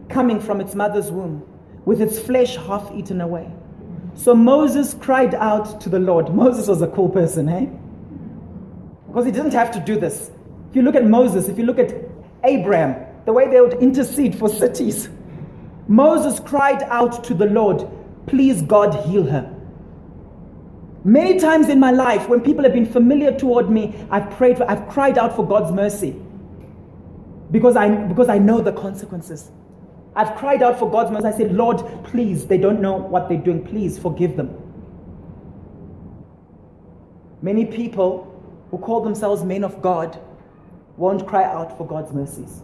[0.09, 1.43] coming from its mother's womb,
[1.85, 3.49] with its flesh half eaten away.
[4.13, 6.33] So Moses cried out to the Lord.
[6.33, 7.67] Moses was a cool person, eh?
[9.07, 10.31] Because he didn't have to do this.
[10.69, 11.95] If you look at Moses, if you look at
[12.43, 15.09] Abraham, the way they would intercede for cities,
[15.87, 17.87] Moses cried out to the Lord,
[18.25, 19.56] Please, God, heal her.
[21.07, 24.69] Many times in my life, when people have been familiar toward me, I've prayed for,
[24.69, 26.13] I've cried out for God's mercy
[27.49, 29.49] because I, because I know the consequences.
[30.17, 31.27] I've cried out for God's mercy.
[31.27, 33.63] I said, Lord, please, they don't know what they're doing.
[33.63, 34.53] Please forgive them.
[37.41, 40.19] Many people who call themselves men of God
[40.97, 42.63] won't cry out for God's mercies.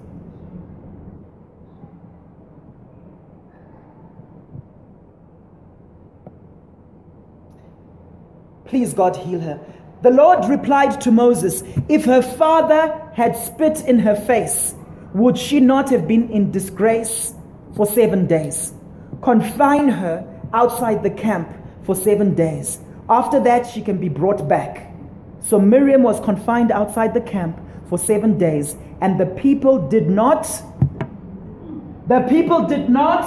[8.73, 9.59] Please, God, heal her.
[10.01, 14.73] The Lord replied to Moses, If her father had spit in her face,
[15.13, 17.35] would she not have been in disgrace
[17.75, 18.73] for seven days?
[19.21, 22.79] Confine her outside the camp for seven days.
[23.07, 24.91] After that, she can be brought back.
[25.39, 30.47] So Miriam was confined outside the camp for seven days, and the people did not,
[32.07, 33.23] the people did not,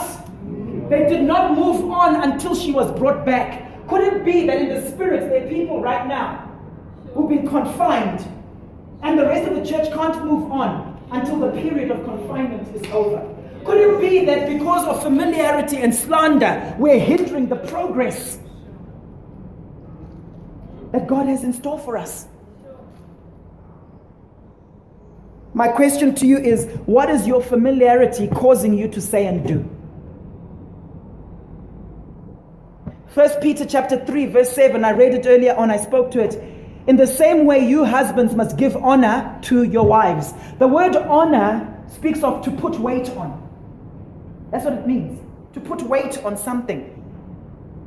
[0.91, 3.66] they did not move on until she was brought back.
[3.89, 6.51] Could it be that in the spirit there are people right now
[7.15, 8.27] who've been confined
[9.03, 12.85] and the rest of the church can't move on until the period of confinement is
[12.91, 13.33] over?
[13.65, 18.39] Could it be that because of familiarity and slander, we're hindering the progress
[20.93, 22.27] that God has in store for us?
[25.53, 29.76] My question to you is what is your familiarity causing you to say and do?
[33.17, 36.35] First Peter chapter 3 verse 7 I read it earlier on I spoke to it.
[36.87, 40.35] In the same way you husbands must give honor to your wives.
[40.59, 43.41] The word honor speaks of to put weight on.
[44.51, 45.19] That's what it means.
[45.55, 46.93] To put weight on something.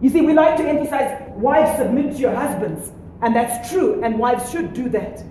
[0.02, 4.18] You see we like to emphasize wives submit to your husbands and that's true and
[4.18, 5.24] wives should do that.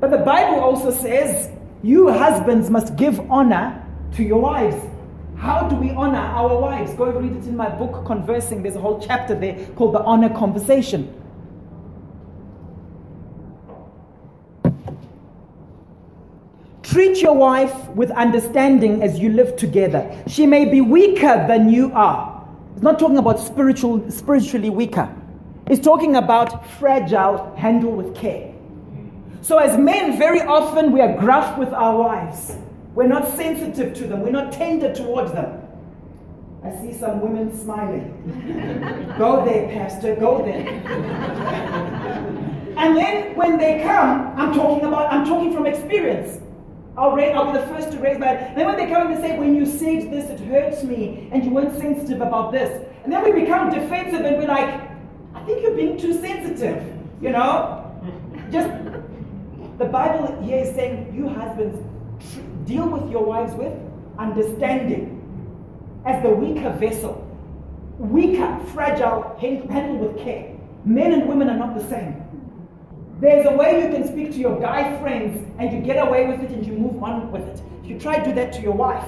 [0.00, 1.50] But the bible also says
[1.82, 4.82] you husbands must give honor to your wives
[5.44, 6.94] how do we honor our wives?
[6.94, 8.62] Go and read it in my book, Conversing.
[8.62, 11.12] There's a whole chapter there called The Honor Conversation.
[16.82, 20.16] Treat your wife with understanding as you live together.
[20.26, 22.48] She may be weaker than you are.
[22.72, 25.14] It's not talking about spiritual, spiritually weaker.
[25.66, 28.54] It's talking about fragile, handle with care.
[29.42, 32.56] So, as men, very often we are gruff with our wives.
[32.94, 34.22] We're not sensitive to them.
[34.22, 35.60] We're not tender towards them.
[36.62, 39.14] I see some women smiling.
[39.18, 40.66] go there, Pastor, go there.
[42.78, 46.40] and then when they come, I'm talking about, I'm talking from experience.
[46.96, 48.56] I'll, raise, I'll be the first to raise my hand.
[48.56, 51.44] Then when they come and they say, when you said this, it hurts me, and
[51.44, 52.86] you weren't sensitive about this.
[53.02, 54.80] And then we become defensive and we're like,
[55.34, 56.82] I think you're being too sensitive.
[57.20, 57.80] You know?
[58.50, 58.70] Just,
[59.78, 61.78] the Bible here is saying, you husbands,
[62.66, 63.72] deal with your wives with
[64.18, 65.20] understanding
[66.06, 67.20] as the weaker vessel.
[67.98, 70.54] Weaker, fragile, handled with care.
[70.84, 72.20] Men and women are not the same.
[73.20, 76.40] There's a way you can speak to your guy friends and you get away with
[76.40, 77.62] it and you move on with it.
[77.82, 79.06] If you try to do that to your wife,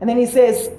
[0.00, 0.70] And then he says,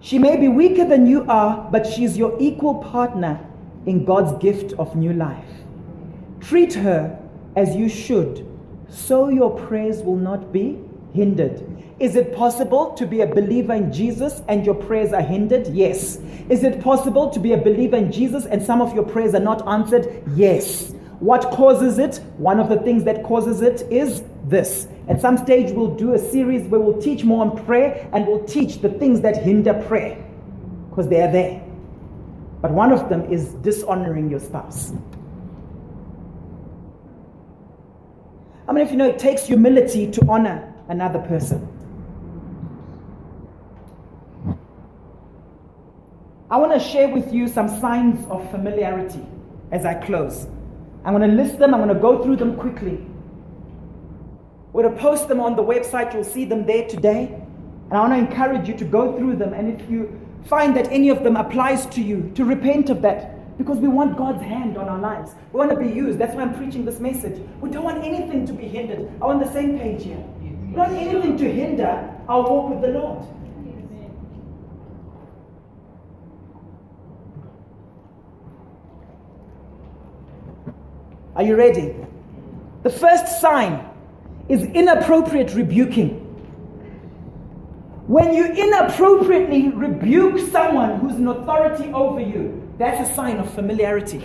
[0.00, 3.38] she may be weaker than you are, but she's your equal partner
[3.86, 5.48] in God's gift of new life.
[6.40, 7.18] Treat her
[7.54, 8.46] as you should,
[8.88, 10.78] so your prayers will not be
[11.12, 11.62] hindered.
[11.98, 15.68] Is it possible to be a believer in Jesus and your prayers are hindered?
[15.68, 16.16] Yes.
[16.48, 19.40] Is it possible to be a believer in Jesus and some of your prayers are
[19.40, 20.22] not answered?
[20.34, 20.94] Yes.
[21.20, 22.16] What causes it?
[22.38, 24.88] One of the things that causes it is this.
[25.08, 28.44] At some stage, we'll do a series where we'll teach more on prayer and we'll
[28.44, 30.24] teach the things that hinder prayer
[30.88, 31.62] because they are there.
[32.62, 34.92] But one of them is dishonoring your spouse.
[38.66, 41.68] I mean, if you know, it takes humility to honor another person.
[46.50, 49.24] I want to share with you some signs of familiarity
[49.70, 50.46] as I close.
[51.04, 53.04] I'm going to list them, I'm going to go through them quickly.
[54.72, 57.40] We're going to post them on the website, you'll see them there today.
[57.90, 59.52] And I want to encourage you to go through them.
[59.52, 63.36] And if you find that any of them applies to you, to repent of that.
[63.58, 65.34] Because we want God's hand on our lives.
[65.52, 66.18] We want to be used.
[66.18, 67.42] That's why I'm preaching this message.
[67.60, 69.10] We don't want anything to be hindered.
[69.16, 70.24] I'm on the same page here.
[70.40, 73.26] We don't want anything to hinder our walk with the Lord.
[81.40, 81.96] Are you ready?
[82.82, 83.82] The first sign
[84.50, 86.18] is inappropriate rebuking.
[88.06, 94.22] When you inappropriately rebuke someone who's an authority over you, that's a sign of familiarity.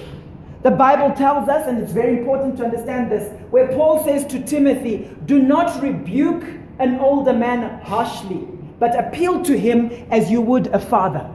[0.63, 4.43] The Bible tells us, and it's very important to understand this, where Paul says to
[4.43, 6.43] Timothy, Do not rebuke
[6.79, 8.45] an older man harshly,
[8.77, 11.33] but appeal to him as you would a father.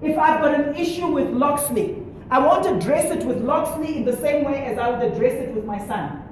[0.00, 2.01] If I've got an issue with Loxley,
[2.32, 5.54] I won't address it with Loxley in the same way as I would address it
[5.54, 6.22] with my son.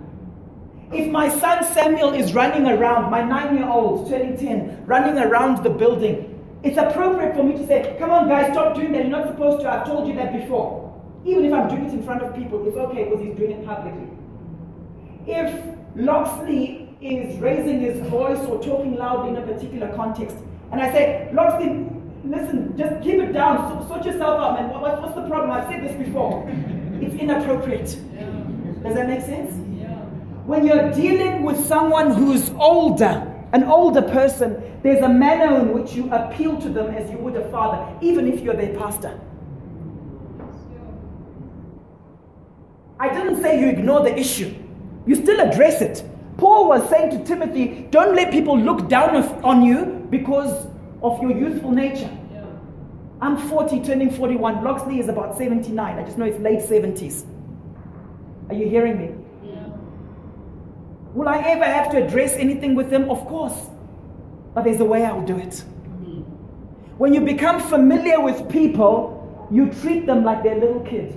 [0.91, 5.63] If my son Samuel is running around, my nine year old turning 10, running around
[5.63, 9.03] the building, it's appropriate for me to say, Come on, guys, stop doing that.
[9.03, 9.71] You're not supposed to.
[9.71, 10.91] I've told you that before.
[11.27, 13.67] Even if I'm doing it in front of people, it's okay because he's doing it
[13.67, 14.09] publicly.
[15.27, 20.35] If Loxley is raising his voice or talking loudly in a particular context,
[20.73, 21.90] and I say, Loxley,
[22.25, 24.81] listen, just keep it down, sort yourself out, man.
[24.81, 25.51] What, what's the problem?
[25.51, 26.49] I've said this before.
[27.01, 27.97] It's inappropriate.
[28.83, 29.55] Does that make sense?
[30.45, 35.95] When you're dealing with someone who's older, an older person, there's a manner in which
[35.95, 39.19] you appeal to them as you would a father, even if you're their pastor.
[42.99, 44.55] I didn't say you ignore the issue,
[45.07, 46.05] you still address it.
[46.37, 50.67] Paul was saying to Timothy, don't let people look down on you because
[51.03, 52.11] of your youthful nature.
[52.33, 52.45] Yeah.
[53.21, 54.63] I'm 40, turning 41.
[54.63, 55.99] Loxley is about 79.
[55.99, 57.25] I just know it's late 70s.
[58.49, 59.15] Are you hearing me?
[59.45, 59.67] Yeah.
[61.15, 63.11] Will I ever have to address anything with them?
[63.11, 63.69] Of course.
[64.55, 65.51] But there's a way I'll do it.
[65.51, 66.21] Mm-hmm.
[66.99, 71.17] When you become familiar with people, you treat them like their little kid.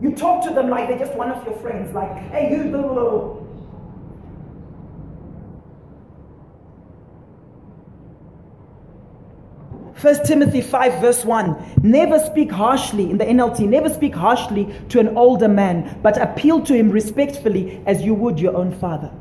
[0.00, 2.82] You talk to them like they're just one of your friends, like, hey, you, blah,
[2.82, 3.39] blah, blah.
[10.00, 14.98] First Timothy 5 verse 1 Never speak harshly in the NLT never speak harshly to
[14.98, 19.12] an older man but appeal to him respectfully as you would your own father.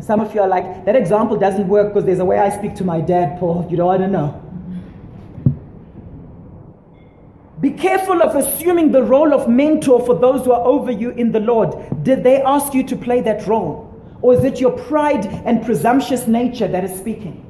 [0.00, 2.74] Some of you are like that example doesn't work because there's a way I speak
[2.74, 4.38] to my dad Paul you know, I don't know.
[7.62, 11.32] Be careful of assuming the role of mentor for those who are over you in
[11.32, 11.74] the Lord.
[12.02, 13.88] Did they ask you to play that role?
[14.20, 17.46] Or is it your pride and presumptuous nature that is speaking?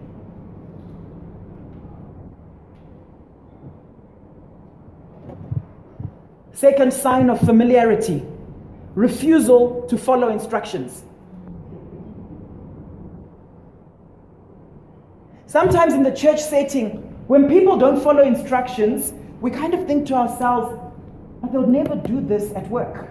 [6.62, 8.22] Second sign of familiarity
[8.94, 11.02] refusal to follow instructions.
[15.46, 16.90] Sometimes in the church setting,
[17.26, 20.78] when people don't follow instructions, we kind of think to ourselves,
[21.40, 23.08] but they'll never do this at work.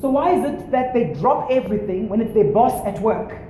[0.00, 3.40] So why is it that they drop everything when it's their boss at work?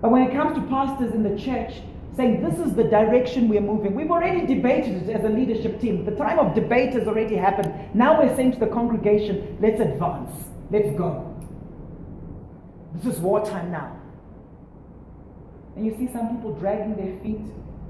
[0.00, 1.74] But when it comes to pastors in the church,
[2.18, 3.94] saying this is the direction we're moving.
[3.94, 6.04] We've already debated it as a leadership team.
[6.04, 7.72] The time of debate has already happened.
[7.94, 10.32] Now we're saying to the congregation, let's advance.
[10.70, 11.24] Let's go.
[12.96, 13.96] This is wartime now.
[15.76, 17.40] And you see some people dragging their feet.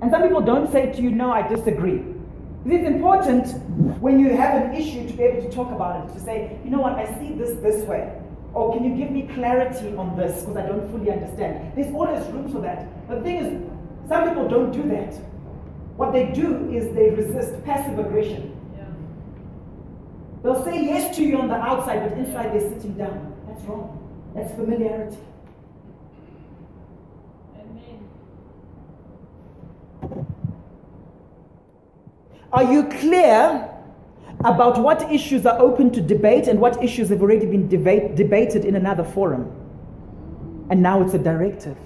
[0.02, 2.04] And some people don't say to you, no, I disagree.
[2.66, 3.46] It is important
[3.98, 6.70] when you have an issue to be able to talk about it, to say, you
[6.70, 8.12] know what, I see this this way.
[8.52, 11.72] Or can you give me clarity on this because I don't fully understand?
[11.74, 13.08] There's always room for that.
[13.08, 13.70] The thing is,
[14.08, 15.14] some people don't do that.
[15.96, 18.56] What they do is they resist passive aggression.
[18.76, 18.84] Yeah.
[20.42, 23.34] They'll say yes to you on the outside, but inside they're sitting down.
[23.46, 23.94] That's wrong.
[24.34, 25.18] That's familiarity.
[32.50, 33.68] Are you clear
[34.44, 38.64] about what issues are open to debate and what issues have already been debate, debated
[38.64, 39.52] in another forum?
[40.70, 41.76] And now it's a directive.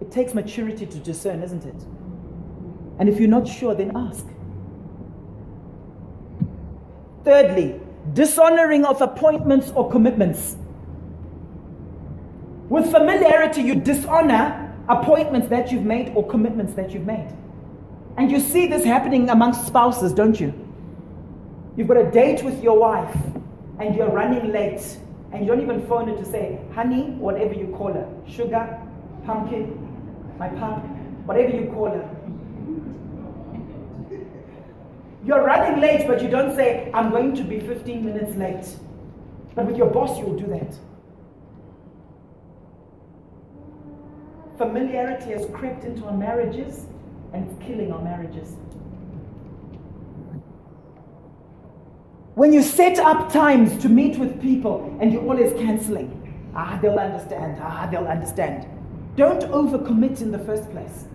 [0.00, 1.84] It takes maturity to discern, isn't it?
[2.98, 4.26] And if you're not sure, then ask.
[7.24, 7.80] Thirdly,
[8.14, 10.56] dishonoring of appointments or commitments.
[12.68, 17.32] With familiarity, you dishonor appointments that you've made or commitments that you've made.
[18.16, 20.52] And you see this happening amongst spouses, don't you?
[21.76, 23.16] You've got a date with your wife
[23.78, 24.98] and you're running late
[25.32, 28.80] and you don't even phone her to say, honey, whatever you call her, sugar,
[29.24, 29.89] pumpkin,
[30.40, 30.82] my pup,
[31.26, 32.16] whatever you call her.
[35.22, 38.66] You're running late, but you don't say, I'm going to be 15 minutes late.
[39.54, 40.74] But with your boss, you'll do that.
[44.56, 46.86] Familiarity has crept into our marriages
[47.34, 48.56] and it's killing our marriages.
[52.34, 56.10] When you set up times to meet with people and you're always canceling,
[56.56, 58.79] ah, they'll understand, ah, they'll understand.
[59.16, 61.06] Don't overcommit in the first place.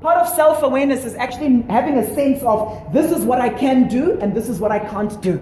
[0.00, 3.88] Part of self awareness is actually having a sense of this is what I can
[3.88, 5.40] do and this is what I can't do.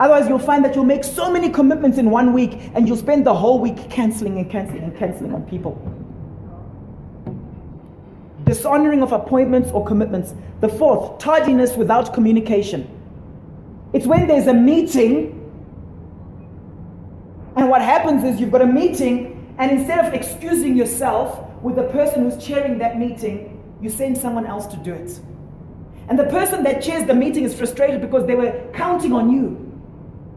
[0.00, 3.26] Otherwise, you'll find that you'll make so many commitments in one week and you'll spend
[3.26, 5.74] the whole week canceling and canceling and canceling on people.
[8.48, 10.34] dishonoring of appointments or commitments.
[10.60, 12.88] The fourth, tardiness without communication.
[13.92, 15.34] It's when there's a meeting,
[17.56, 21.84] and what happens is you've got a meeting, and instead of excusing yourself with the
[21.84, 25.20] person who's chairing that meeting, you send someone else to do it.
[26.08, 29.64] And the person that chairs the meeting is frustrated because they were counting on you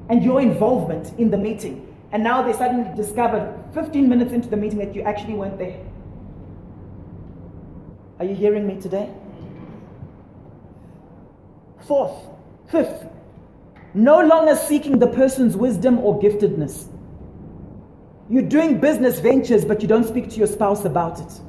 [0.10, 1.88] and your involvement in the meeting.
[2.12, 5.80] And now they suddenly discovered 15 minutes into the meeting that you actually weren't there.
[8.20, 9.10] Are you hearing me today?
[11.88, 12.14] Fourth,
[12.70, 13.06] fifth,
[13.94, 16.91] no longer seeking the person's wisdom or giftedness.
[18.32, 21.42] You're doing business ventures, but you don't speak to your spouse about it.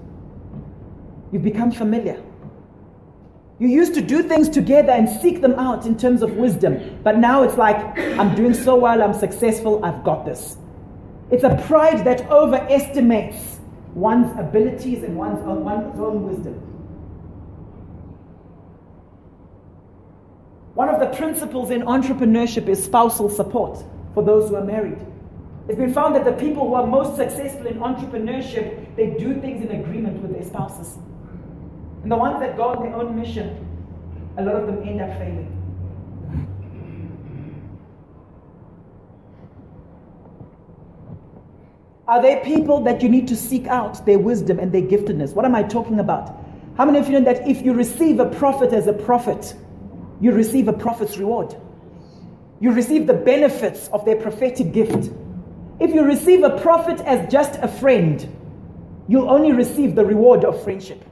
[1.30, 2.20] You've become familiar.
[3.60, 7.18] You used to do things together and seek them out in terms of wisdom, but
[7.18, 7.76] now it's like,
[8.18, 10.56] I'm doing so well, I'm successful, I've got this.
[11.30, 13.60] It's a pride that overestimates
[13.94, 16.54] one's abilities and one's own, one's own wisdom.
[20.74, 24.98] One of the principles in entrepreneurship is spousal support for those who are married.
[25.72, 29.64] It's been found that the people who are most successful in entrepreneurship, they do things
[29.64, 30.98] in agreement with their spouses.
[32.02, 33.66] And the ones that go on their own mission,
[34.36, 35.48] a lot of them end up failing.
[42.06, 45.32] Are there people that you need to seek out their wisdom and their giftedness?
[45.32, 46.38] What am I talking about?
[46.76, 49.54] How many of you know that if you receive a prophet as a prophet,
[50.20, 51.56] you receive a prophet's reward?
[52.60, 55.10] You receive the benefits of their prophetic gift.
[55.82, 58.24] If you receive a prophet as just a friend,
[59.08, 61.04] you'll only receive the reward of friendship.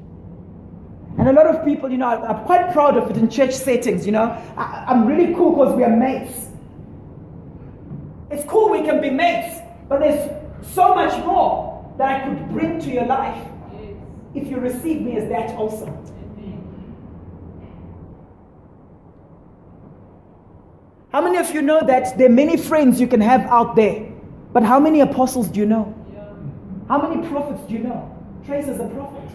[1.18, 4.06] And a lot of people, you know, I'm quite proud of it in church settings,
[4.06, 4.30] you know.
[4.56, 6.50] I, am really cool because we are mates.
[8.30, 9.58] It's cool we can be mates,
[9.88, 10.30] but there's
[10.72, 13.44] so much more that I could bring to your life
[14.36, 15.86] if you receive me as that also.
[21.10, 24.09] How many of you know that there are many friends you can have out there,
[24.52, 25.94] but how many apostles do you know?
[26.88, 28.16] How many prophets do you know?
[28.44, 29.28] Trace is a prophet.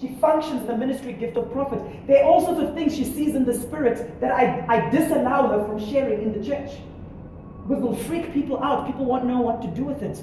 [0.00, 1.80] She functions the ministry gift of prophet.
[2.06, 5.48] There are all sorts of things she sees in the spirit that I, I disallow
[5.48, 6.70] her from sharing in the church.
[7.66, 8.86] Because it'll freak people out.
[8.86, 10.20] People won't know what to do with it.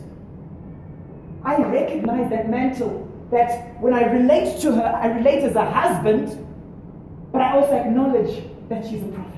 [1.44, 6.46] I recognize that mantle that when I relate to her, I relate as a husband,
[7.32, 9.34] but I also acknowledge that she's a prophet.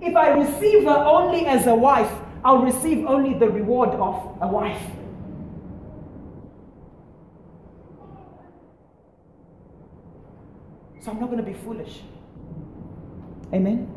[0.00, 2.10] If I receive her only as a wife,
[2.44, 4.80] I'll receive only the reward of a wife.
[11.00, 12.02] So I'm not going to be foolish.
[13.52, 13.94] Amen?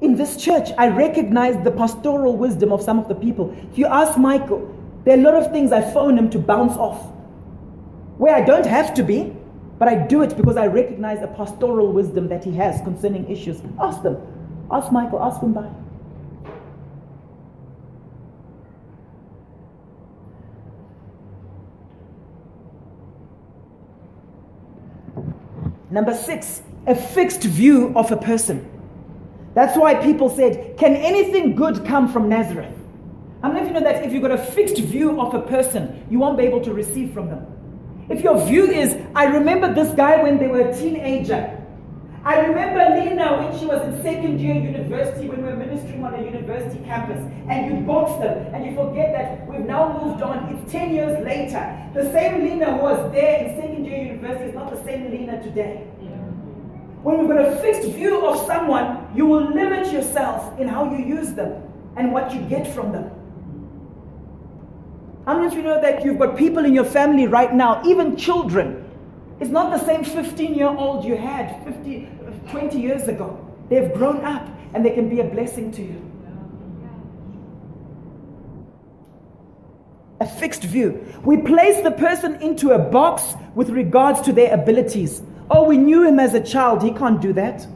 [0.00, 3.54] In this church, I recognize the pastoral wisdom of some of the people.
[3.70, 4.74] If you ask Michael,
[5.04, 7.19] there are a lot of things I phone him to bounce off.
[8.20, 9.34] Where I don't have to be,
[9.78, 13.62] but I do it because I recognize the pastoral wisdom that he has concerning issues.
[13.80, 14.18] Ask them.
[14.70, 15.70] Ask Michael, ask him by.
[25.88, 28.70] Number six, a fixed view of a person.
[29.54, 32.76] That's why people said, Can anything good come from Nazareth?
[33.40, 36.06] How many of you know that if you've got a fixed view of a person,
[36.10, 37.46] you won't be able to receive from them?
[38.10, 41.56] If your view is, I remember this guy when they were a teenager.
[42.24, 46.14] I remember Lena when she was in second year university, when we were ministering on
[46.14, 50.52] a university campus, and you box them, and you forget that we've now moved on.
[50.52, 51.62] It's 10 years later.
[51.94, 55.40] The same Lena who was there in second year university is not the same Lena
[55.44, 55.86] today.
[57.02, 61.02] When you've got a fixed view of someone, you will limit yourself in how you
[61.06, 61.62] use them
[61.96, 63.10] and what you get from them.
[65.26, 68.16] How many of you know that you've got people in your family right now, even
[68.16, 68.86] children?
[69.38, 72.08] It's not the same 15 year old you had 50,
[72.50, 73.38] 20 years ago.
[73.68, 76.06] They've grown up and they can be a blessing to you.
[80.20, 81.06] A fixed view.
[81.24, 85.22] We place the person into a box with regards to their abilities.
[85.50, 86.82] Oh, we knew him as a child.
[86.82, 87.66] He can't do that.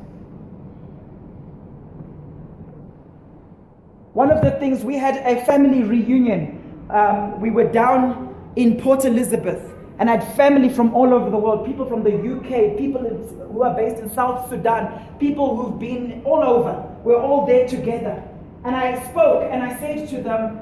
[4.12, 6.63] One of the things, we had a family reunion.
[6.90, 11.36] Um, we were down in Port Elizabeth and I had family from all over the
[11.36, 16.22] world people from the UK, people who are based in South Sudan, people who've been
[16.24, 16.82] all over.
[17.04, 18.22] We're all there together.
[18.64, 20.56] And I spoke and I said to them,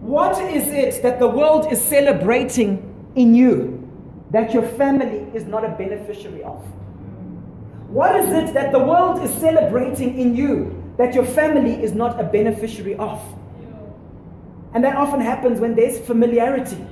[0.00, 3.80] What is it that the world is celebrating in you?
[4.30, 6.64] that your family is not a beneficiary of?
[7.88, 12.20] What is it that the world is celebrating in you that your family is not
[12.20, 13.20] a beneficiary of.
[14.72, 16.84] And that often happens when there's familiarity.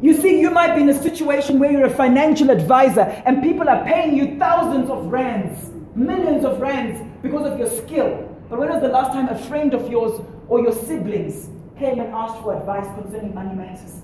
[0.00, 3.68] You see, you might be in a situation where you're a financial advisor and people
[3.68, 8.28] are paying you thousands of rands, millions of rands because of your skill.
[8.50, 11.48] But when was the last time a friend of yours or your siblings
[11.78, 14.02] came and asked for advice concerning money matters?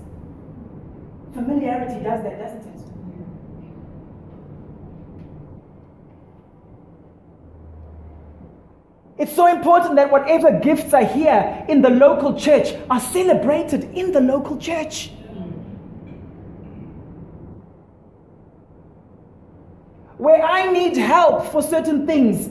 [1.33, 2.78] Familiarity does that, doesn't it?
[9.19, 14.13] It's so important that whatever gifts are here in the local church are celebrated in
[14.13, 15.11] the local church.
[20.17, 22.49] Where I need help for certain things,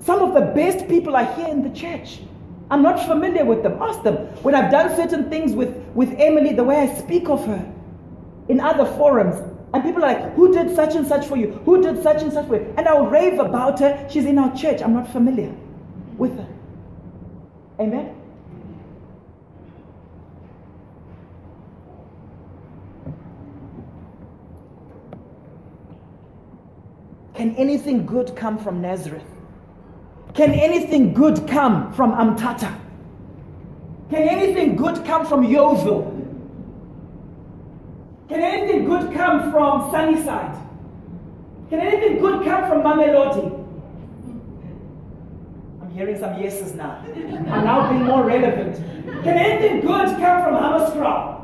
[0.00, 2.20] some of the best people are here in the church.
[2.70, 3.76] I'm not familiar with them.
[3.82, 4.16] Ask them.
[4.42, 7.70] When I've done certain things with, with Emily, the way I speak of her
[8.48, 9.36] in other forums,
[9.74, 11.52] and people are like, Who did such and such for you?
[11.66, 12.74] Who did such and such for you?
[12.78, 14.08] And I'll rave about her.
[14.10, 14.80] She's in our church.
[14.80, 15.54] I'm not familiar
[16.18, 16.52] with them.
[17.80, 18.14] Amen?
[27.34, 29.22] Can anything good come from Nazareth?
[30.34, 32.76] Can anything good come from Umtata?
[34.10, 36.14] Can anything good come from Yeoville?
[38.28, 40.56] Can anything good come from Sunnyside?
[41.70, 43.57] Can anything good come from Mamelodi?
[45.98, 47.02] Hearing some yeses now.
[47.04, 48.76] I'm now being more relevant.
[49.24, 51.42] Can anything good come from Hammanskraal?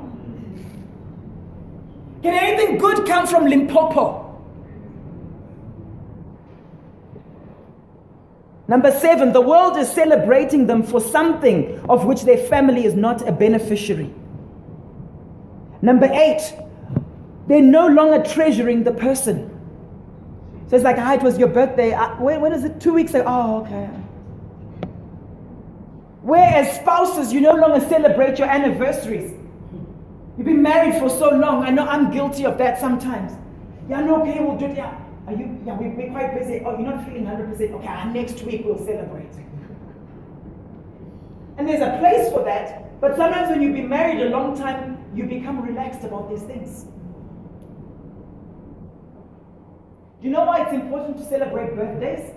[2.23, 4.41] Can anything good come from Limpopo?
[8.69, 13.27] Number seven, the world is celebrating them for something of which their family is not
[13.29, 14.15] a beneficiary.
[15.83, 16.55] Number eight,
[17.49, 19.51] they're no longer treasuring the person.
[20.69, 21.93] So it's like, ah, it was your birthday.
[21.93, 22.81] Uh, when, when is it?
[22.81, 23.25] Two weeks ago.
[23.27, 23.91] Oh, okay.
[26.25, 29.33] Whereas spouses, you no longer celebrate your anniversaries.
[30.39, 31.63] You've been married for so long.
[31.63, 33.33] I know I'm guilty of that sometimes.
[33.91, 34.77] Yeah, no, okay, we'll do it.
[34.79, 35.61] Yeah, are you?
[35.67, 36.63] Yeah, we, we're quite busy.
[36.65, 37.73] Oh, you're not feeling 100%.
[37.73, 39.29] Okay, next week we'll celebrate.
[41.59, 42.99] And there's a place for that.
[43.03, 46.85] But sometimes when you've been married a long time, you become relaxed about these things.
[50.21, 52.31] Do you know why it's important to celebrate birthdays?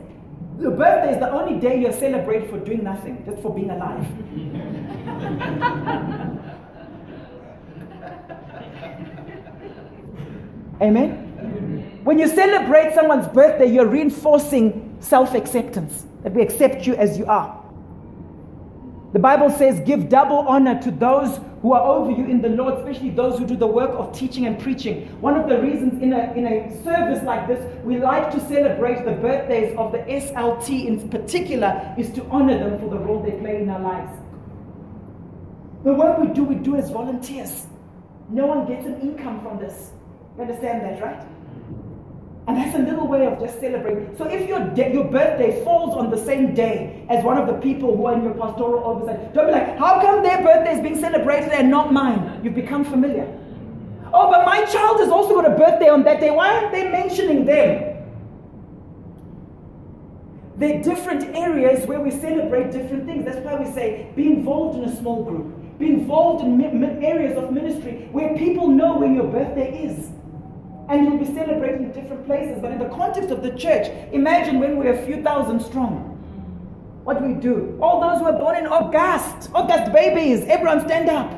[0.60, 4.04] Your birthday is the only day you celebrate for doing nothing, just for being alive.
[10.82, 12.02] Amen?
[12.04, 17.26] When you celebrate someone's birthday, you're reinforcing self acceptance, that we accept you as you
[17.26, 17.64] are.
[19.14, 22.74] The Bible says, give double honor to those who are over you in the Lord,
[22.76, 25.08] especially those who do the work of teaching and preaching.
[25.22, 29.06] One of the reasons in a, in a service like this, we like to celebrate
[29.06, 33.32] the birthdays of the SLT in particular, is to honor them for the role they
[33.32, 34.12] play in our lives.
[35.86, 37.66] The work we do, we do as volunteers.
[38.30, 39.92] No one gets an income from this.
[40.36, 41.26] You understand that, right?
[42.48, 44.16] And that's a little way of just celebrating.
[44.18, 47.56] So if your, de- your birthday falls on the same day as one of the
[47.56, 50.80] people who are in your pastoral oversight, don't be like, how come their birthday is
[50.80, 52.40] being celebrated and not mine?
[52.44, 53.28] You've become familiar.
[54.14, 56.32] Oh, but my child has also got a birthday on that day.
[56.32, 57.96] Why aren't they mentioning them?
[60.56, 63.26] There are different areas where we celebrate different things.
[63.26, 67.38] That's why we say be involved in a small group, be involved in mi- areas
[67.38, 70.10] of ministry where people know when your birthday is
[70.90, 72.60] and you'll be celebrating in different places.
[72.62, 76.14] But in the context of the church, imagine when we're a few thousand strong.
[77.04, 77.78] What do we do?
[77.82, 81.32] All those who were born in August, August babies, everyone stand up.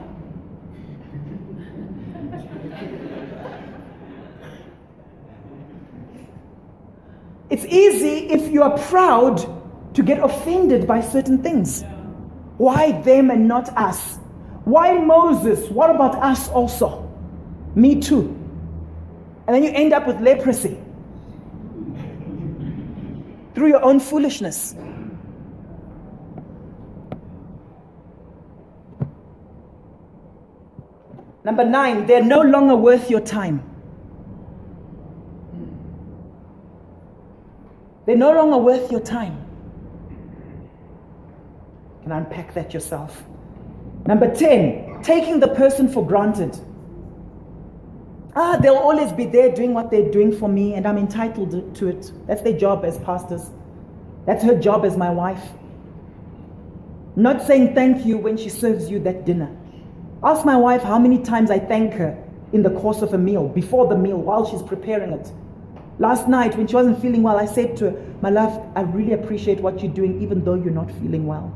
[7.49, 9.45] it's easy if you are proud
[9.95, 11.83] to get offended by certain things.
[12.57, 14.17] Why them and not us?
[14.65, 15.69] Why Moses?
[15.69, 17.09] What about us also?
[17.75, 18.38] Me too.
[19.49, 20.77] And then you end up with leprosy
[23.55, 24.75] through your own foolishness.
[31.43, 33.63] Number nine, they're no longer worth your time.
[38.05, 39.35] They're no longer worth your time.
[41.97, 43.23] You can unpack that yourself.
[44.05, 46.55] Number 10, taking the person for granted.
[48.41, 51.87] Ah, they'll always be there doing what they're doing for me, and I'm entitled to
[51.89, 52.13] it.
[52.25, 53.49] That's their job as pastors.
[54.25, 55.43] That's her job as my wife.
[57.17, 59.53] Not saying thank you when she serves you that dinner.
[60.23, 62.17] Ask my wife how many times I thank her
[62.53, 65.29] in the course of a meal, before the meal, while she's preparing it.
[65.97, 69.11] Last night, when she wasn't feeling well, I said to her, My love, I really
[69.11, 71.53] appreciate what you're doing, even though you're not feeling well.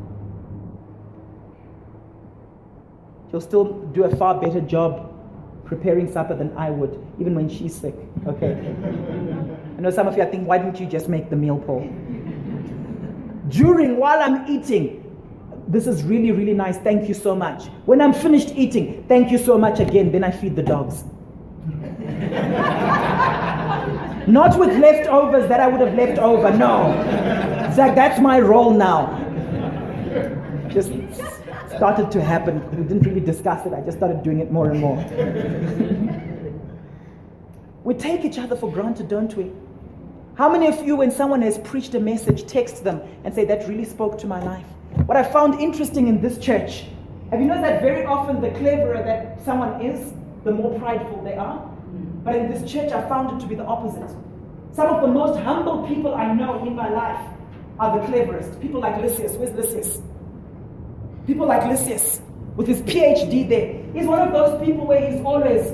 [3.32, 5.13] You'll still do a far better job
[5.66, 7.96] preparing supper than I would, even when she's sick.
[8.28, 8.76] Okay?
[9.78, 11.82] I know some of you are thinking, Why didn't you just make the meal, Paul?
[13.50, 15.00] During, while I'm eating,
[15.68, 16.78] this is really, really nice.
[16.78, 17.66] Thank you so much.
[17.86, 20.12] When I'm finished eating, thank you so much again.
[20.12, 21.04] Then I feed the dogs.
[24.28, 26.56] Not with leftovers that I would have left over.
[26.56, 26.94] No.
[27.68, 29.20] It's like that's my role now.
[30.70, 30.92] Just
[31.84, 32.64] started to happen.
[32.72, 33.74] We didn't really discuss it.
[33.74, 34.96] I just started doing it more and more.
[37.84, 39.52] we take each other for granted, don't we?
[40.36, 43.68] How many of you, when someone has preached a message, text them and say, That
[43.68, 44.66] really spoke to my life?
[45.08, 46.86] What I found interesting in this church,
[47.32, 50.14] have you noticed that very often the cleverer that someone is,
[50.46, 51.70] the more prideful they are?
[52.24, 54.10] But in this church, I found it to be the opposite.
[54.72, 57.28] Some of the most humble people I know in my life
[57.78, 58.62] are the cleverest.
[58.62, 59.34] People like Lysias.
[59.34, 60.02] Where's Lysias?
[61.26, 62.20] People like Lysias
[62.56, 63.82] with his PhD there.
[63.94, 65.72] He's one of those people where he's always,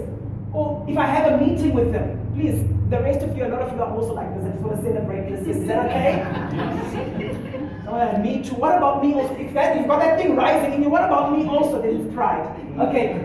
[0.53, 3.61] oh, if I have a meeting with him, please, the rest of you, a lot
[3.61, 4.45] of you are also like this.
[4.45, 5.57] I just want to celebrate Lysias.
[5.57, 7.45] Is that okay?
[7.91, 8.53] Oh, me too.
[8.53, 9.33] What about me also?
[9.33, 11.81] If that, you've got that thing rising in you, what about me also?
[11.81, 12.45] Then it's pride.
[12.77, 13.15] Okay.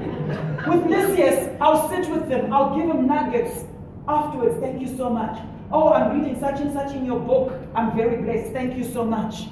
[0.66, 2.50] With Lysias, I'll sit with them.
[2.50, 3.64] I'll give them nuggets
[4.08, 4.58] afterwards.
[4.60, 5.38] Thank you so much.
[5.70, 7.52] Oh, I'm reading such and such in your book.
[7.74, 8.52] I'm very blessed.
[8.54, 9.48] Thank you so much.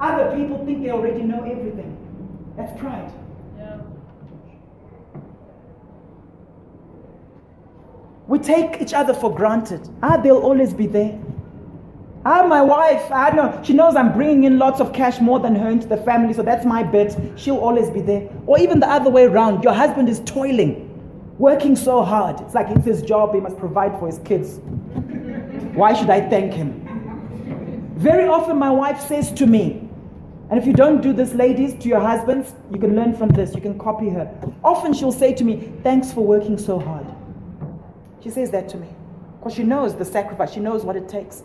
[0.00, 1.96] Other people think they already know everything.
[2.56, 3.12] That's pride.
[8.26, 9.88] We take each other for granted.
[10.02, 11.16] Ah, they'll always be there.
[12.24, 15.54] Ah, my wife, I know, she knows I'm bringing in lots of cash more than
[15.54, 17.16] her into the family, so that's my bet.
[17.36, 18.28] She'll always be there.
[18.46, 19.62] Or even the other way around.
[19.62, 20.90] Your husband is toiling,
[21.38, 22.40] working so hard.
[22.40, 24.58] It's like it's his job, he must provide for his kids.
[25.74, 26.82] Why should I thank him?
[27.96, 29.85] Very often, my wife says to me,
[30.48, 33.54] and if you don't do this, ladies, to your husbands, you can learn from this,
[33.54, 34.30] you can copy her.
[34.62, 37.06] Often she'll say to me, Thanks for working so hard.
[38.22, 38.88] She says that to me
[39.38, 41.42] because she knows the sacrifice, she knows what it takes.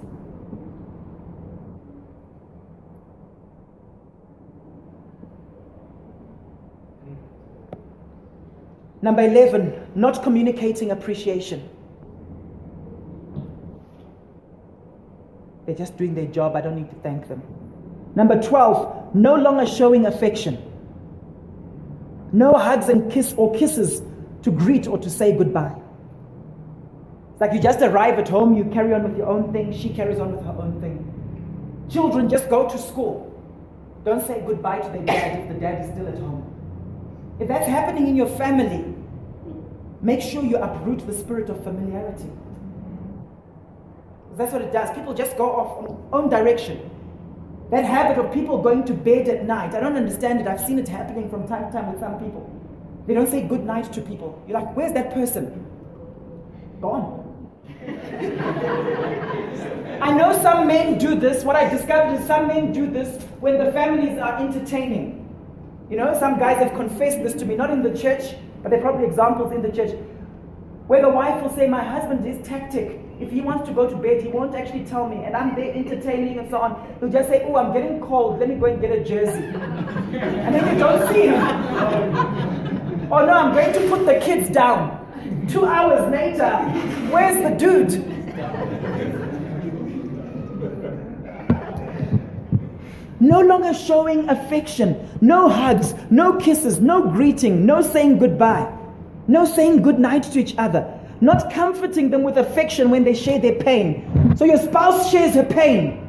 [9.04, 11.68] Number 11, not communicating appreciation.
[15.66, 16.56] They're just doing their job.
[16.56, 17.41] I don't need to thank them.
[18.16, 20.57] Number 12, no longer showing affection.
[22.34, 24.01] No hugs and kiss or kisses
[24.43, 25.76] to greet or to say goodbye.
[27.39, 30.20] Like you just arrive at home, you carry on with your own thing, she carries
[30.20, 31.07] on with her own thing.
[31.89, 33.28] Children just go to school.
[34.05, 36.47] Don't say goodbye to their dad if the dad is still at home.
[37.39, 38.86] If that's happening in your family,
[40.01, 42.30] make sure you uproot the spirit of familiarity.
[44.38, 44.95] That's what it does.
[44.95, 46.89] People just go off on own direction.
[47.72, 50.48] That habit of people going to bed at night, I don't understand it.
[50.48, 52.50] I've seen it happening from time to time with some people.
[53.08, 54.44] They don't say good night to people.
[54.46, 55.66] You're like, where's that person?
[56.82, 57.20] Gone.
[60.02, 61.46] I know some men do this.
[61.46, 65.18] What I discovered is some men do this when the families are entertaining.
[65.90, 68.82] You know, some guys have confessed this to me, not in the church, but they're
[68.82, 69.92] probably examples in the church,
[70.88, 73.00] where the wife will say, My husband is tactic.
[73.22, 75.72] If he wants to go to bed, he won't actually tell me, and I'm there
[75.74, 76.96] entertaining and so on.
[77.00, 79.44] He'll just say, Oh, I'm getting cold, let me go and get a jersey.
[79.44, 81.36] and then you don't see him.
[83.12, 84.98] oh no, I'm going to put the kids down.
[85.48, 86.50] Two hours later,
[87.12, 88.12] where's the dude?
[93.22, 98.68] no longer showing affection, no hugs, no kisses, no greeting, no saying goodbye,
[99.28, 103.40] no saying good night to each other, not comforting them with affection when they share
[103.40, 104.36] their pain.
[104.36, 106.00] So your spouse shares her pain,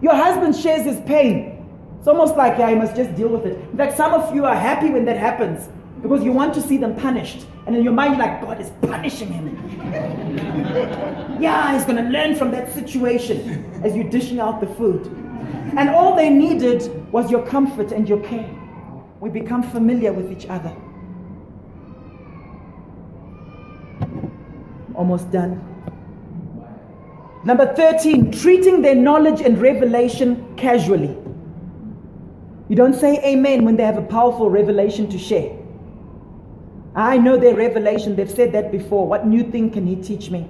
[0.00, 1.58] your husband shares his pain.
[1.98, 3.58] It's almost like, yeah, you must just deal with it.
[3.70, 5.68] In fact, some of you are happy when that happens
[6.00, 7.46] because you want to see them punished.
[7.66, 9.54] And in your mind, you're like, God is punishing him.
[11.38, 15.06] yeah, he's going to learn from that situation as you're dishing out the food.
[15.76, 18.48] And all they needed was your comfort and your care.
[19.20, 20.74] We become familiar with each other.
[25.00, 25.52] Almost done.
[27.42, 31.16] Number 13, treating their knowledge and revelation casually.
[32.68, 35.56] You don't say amen when they have a powerful revelation to share.
[36.94, 39.06] I know their revelation, they've said that before.
[39.06, 40.46] What new thing can he teach me?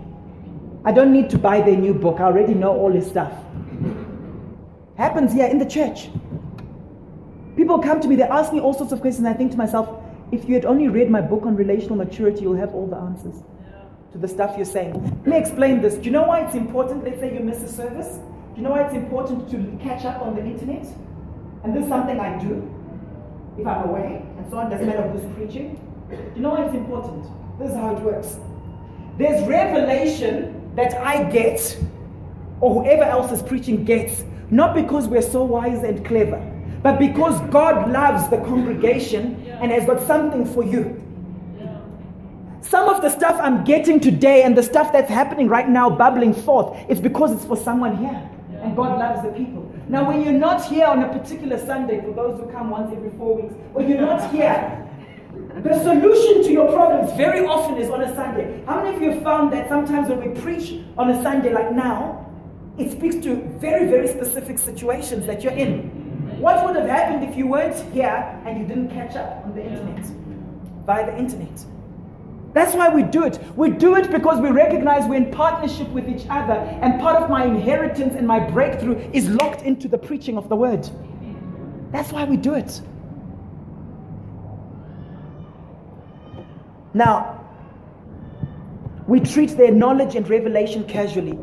[0.85, 3.33] I don't need to buy their new book, I already know all his stuff.
[4.97, 6.11] Happens here in the church.
[7.55, 9.29] People come to me, they ask me all sorts of questions.
[9.29, 9.89] I think to myself,
[10.33, 13.45] if you had only read my book on relational maturity, you'll have all the answers.
[14.13, 14.93] To the stuff you're saying.
[15.25, 15.95] Let me explain this.
[15.95, 17.05] Do you know why it's important?
[17.05, 18.17] Let's say you miss a service.
[18.17, 20.87] Do you know why it's important to catch up on the internet?
[21.63, 22.69] And this is something I do
[23.59, 25.79] if I'm away and so on, doesn't matter who's preaching.
[26.09, 27.27] Do you know why it's important?
[27.59, 28.39] This is how it works.
[29.19, 31.79] There's revelation that I get,
[32.61, 36.41] or whoever else is preaching gets, not because we're so wise and clever,
[36.83, 41.00] but because God loves the congregation and has got something for you.
[42.71, 46.33] Some of the stuff I'm getting today and the stuff that's happening right now, bubbling
[46.33, 48.31] forth, it's because it's for someone here.
[48.62, 49.68] And God loves the people.
[49.89, 53.11] Now, when you're not here on a particular Sunday, for those who come once every
[53.18, 54.89] four weeks, when you're not here,
[55.64, 58.62] the solution to your problems very often is on a Sunday.
[58.66, 61.73] How many of you have found that sometimes when we preach on a Sunday like
[61.73, 62.25] now,
[62.79, 66.39] it speaks to very, very specific situations that you're in?
[66.39, 69.64] What would have happened if you weren't here and you didn't catch up on the
[69.64, 70.07] internet?
[70.87, 71.66] Via the internet.
[72.53, 73.39] That's why we do it.
[73.57, 77.31] We do it because we recognize we're in partnership with each other, and part of
[77.31, 80.89] my inheritance and my breakthrough is locked into the preaching of the word.
[81.93, 82.81] That's why we do it.
[86.93, 87.37] Now,
[89.07, 91.39] we treat their knowledge and revelation casually.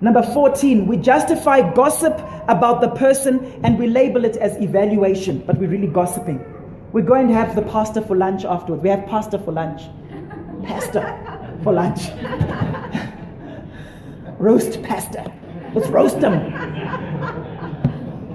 [0.00, 2.12] Number 14, we justify gossip
[2.48, 6.44] about the person and we label it as evaluation, but we're really gossiping.
[6.92, 8.82] We're going to have the pastor for lunch afterwards.
[8.82, 9.82] We have pastor for lunch
[10.64, 12.08] pasta for lunch.
[14.38, 15.32] roast pasta.
[15.74, 16.34] Let's roast them.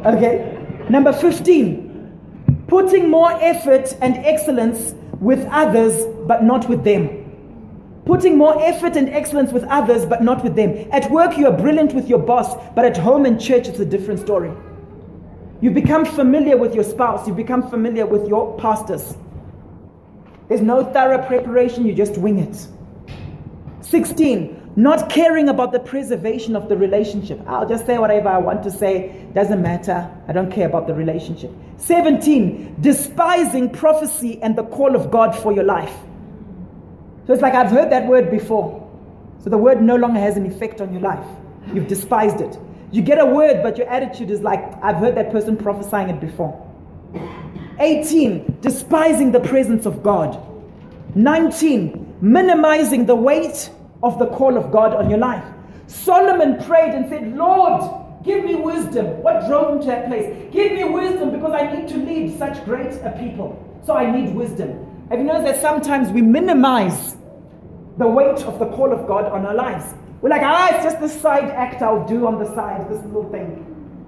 [0.05, 0.57] Okay.
[0.89, 2.65] Number 15.
[2.67, 7.15] Putting more effort and excellence with others, but not with them.
[8.05, 10.89] Putting more effort and excellence with others, but not with them.
[10.91, 13.85] At work, you are brilliant with your boss, but at home and church, it's a
[13.85, 14.51] different story.
[15.61, 19.15] You become familiar with your spouse, you become familiar with your pastors.
[20.49, 22.67] There's no thorough preparation, you just wing it.
[23.81, 27.39] 16, not caring about the preservation of the relationship.
[27.47, 30.09] I'll just say whatever I want to say, doesn't matter.
[30.27, 31.51] I don't care about the relationship.
[31.77, 35.95] 17, despising prophecy and the call of God for your life.
[37.27, 38.87] So it's like I've heard that word before.
[39.43, 41.25] So the word no longer has an effect on your life.
[41.73, 42.57] You've despised it.
[42.91, 46.19] You get a word, but your attitude is like, I've heard that person prophesying it
[46.19, 46.65] before.
[47.79, 50.45] 18, despising the presence of God.
[51.15, 53.69] 19, minimizing the weight
[54.03, 55.43] of the call of God on your life.
[55.87, 59.05] Solomon prayed and said, Lord, give me wisdom.
[59.23, 60.51] What drove him to that place?
[60.51, 63.57] Give me wisdom because I need to lead such great a people.
[63.85, 64.85] So I need wisdom.
[65.09, 67.17] Have you noticed that sometimes we minimize
[67.97, 69.95] the weight of the call of God on our lives?
[70.21, 73.29] We're like, ah, it's just the side act I'll do on the side, this little
[73.31, 73.65] thing.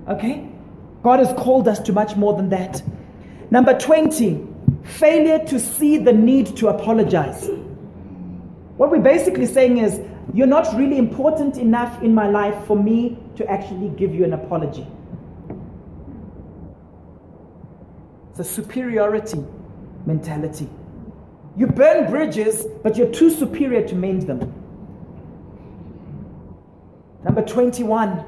[0.07, 0.49] Okay?
[1.03, 2.83] God has called us to much more than that.
[3.51, 4.47] Number 20,
[4.83, 7.49] failure to see the need to apologize.
[8.77, 9.99] What we're basically saying is,
[10.33, 14.31] you're not really important enough in my life for me to actually give you an
[14.31, 14.87] apology.
[18.29, 19.43] It's a superiority
[20.05, 20.69] mentality.
[21.57, 24.53] You burn bridges, but you're too superior to mend them.
[27.25, 28.23] Number 21,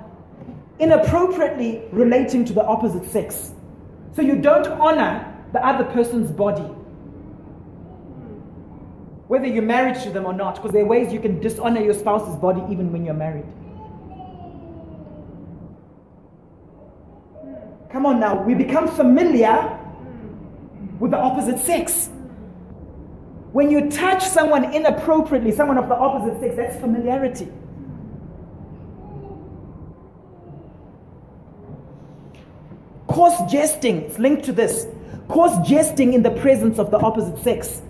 [0.79, 3.53] inappropriately relating to the opposite sex.
[4.15, 6.69] So you don't honor the other person's body.
[9.27, 11.93] Whether you're married to them or not, because there are ways you can dishonor your
[11.93, 13.45] spouse's body even when you're married.
[17.91, 19.79] Come on now, we become familiar
[20.99, 22.09] with the opposite sex.
[23.51, 27.47] When you touch someone inappropriately, someone of the opposite sex, that's familiarity.
[33.13, 34.87] Coarse jesting, it's linked to this.
[35.27, 37.83] Coarse jesting in the presence of the opposite sex.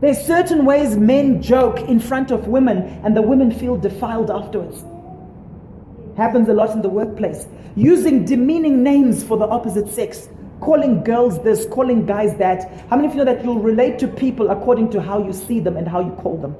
[0.00, 4.84] There's certain ways men joke in front of women and the women feel defiled afterwards.
[6.16, 7.48] Happens a lot in the workplace.
[7.74, 10.28] Using demeaning names for the opposite sex.
[10.60, 12.86] Calling girls this, calling guys that.
[12.88, 15.58] How many of you know that you'll relate to people according to how you see
[15.58, 16.54] them and how you call them?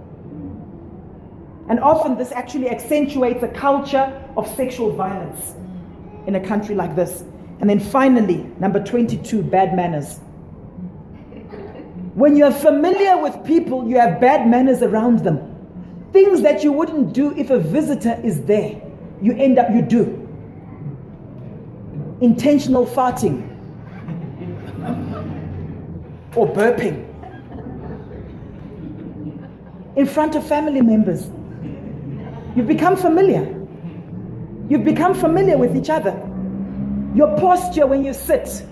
[1.69, 5.55] And often this actually accentuates a culture of sexual violence
[6.27, 7.23] in a country like this.
[7.61, 10.19] And then finally, number 22, bad manners.
[12.15, 15.51] When you're familiar with people, you have bad manners around them.
[16.13, 18.81] Things that you wouldn't do if a visitor is there,
[19.21, 20.21] you end up, you do.
[22.21, 23.51] Intentional farting
[26.37, 27.05] or burping
[29.97, 31.27] in front of family members.
[32.57, 33.43] You've become familiar.
[34.69, 36.13] You've become familiar with each other.
[37.15, 38.67] Your posture when you sit.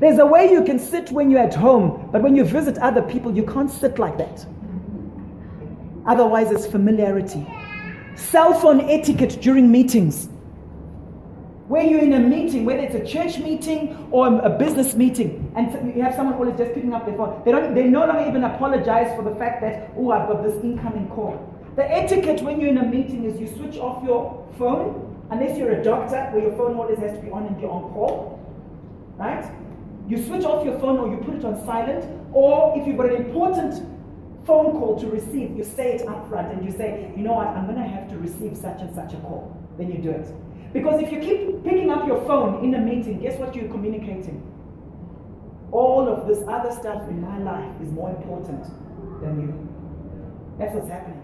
[0.00, 3.00] There's a way you can sit when you're at home, but when you visit other
[3.02, 4.44] people, you can't sit like that.
[6.06, 7.46] Otherwise, it's familiarity.
[8.16, 10.28] Cell phone etiquette during meetings.
[11.68, 15.96] Where you're in a meeting, whether it's a church meeting or a business meeting, and
[15.96, 18.44] you have someone always just picking up their phone, they, don't, they no longer even
[18.44, 21.48] apologize for the fact that, oh, I've got this incoming call.
[21.76, 25.72] The etiquette when you're in a meeting is you switch off your phone, unless you're
[25.72, 28.38] a doctor where your phone always has to be on and you're on call,
[29.16, 29.50] right?
[30.06, 33.06] You switch off your phone or you put it on silent, or if you've got
[33.06, 33.74] an important
[34.46, 37.48] phone call to receive, you say it up front and you say, you know what,
[37.48, 39.56] I'm going to have to receive such and such a call.
[39.78, 40.28] Then you do it.
[40.72, 44.42] Because if you keep picking up your phone in a meeting, guess what you're communicating?
[45.70, 48.64] All of this other stuff in my life is more important
[49.22, 49.68] than you.
[50.58, 51.22] That's what's happening.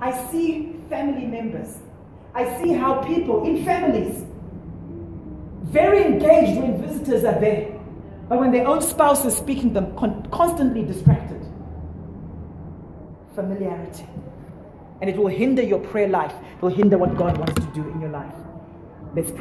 [0.00, 1.78] I see family members.
[2.38, 4.24] I see how people in families
[5.64, 7.76] very engaged when visitors are there,
[8.28, 11.44] but when their own spouse is speaking, them con- constantly distracted.
[13.34, 14.06] Familiarity.
[15.00, 16.32] And it will hinder your prayer life.
[16.56, 18.34] It will hinder what God wants to do in your life.
[19.16, 19.36] Let's pray.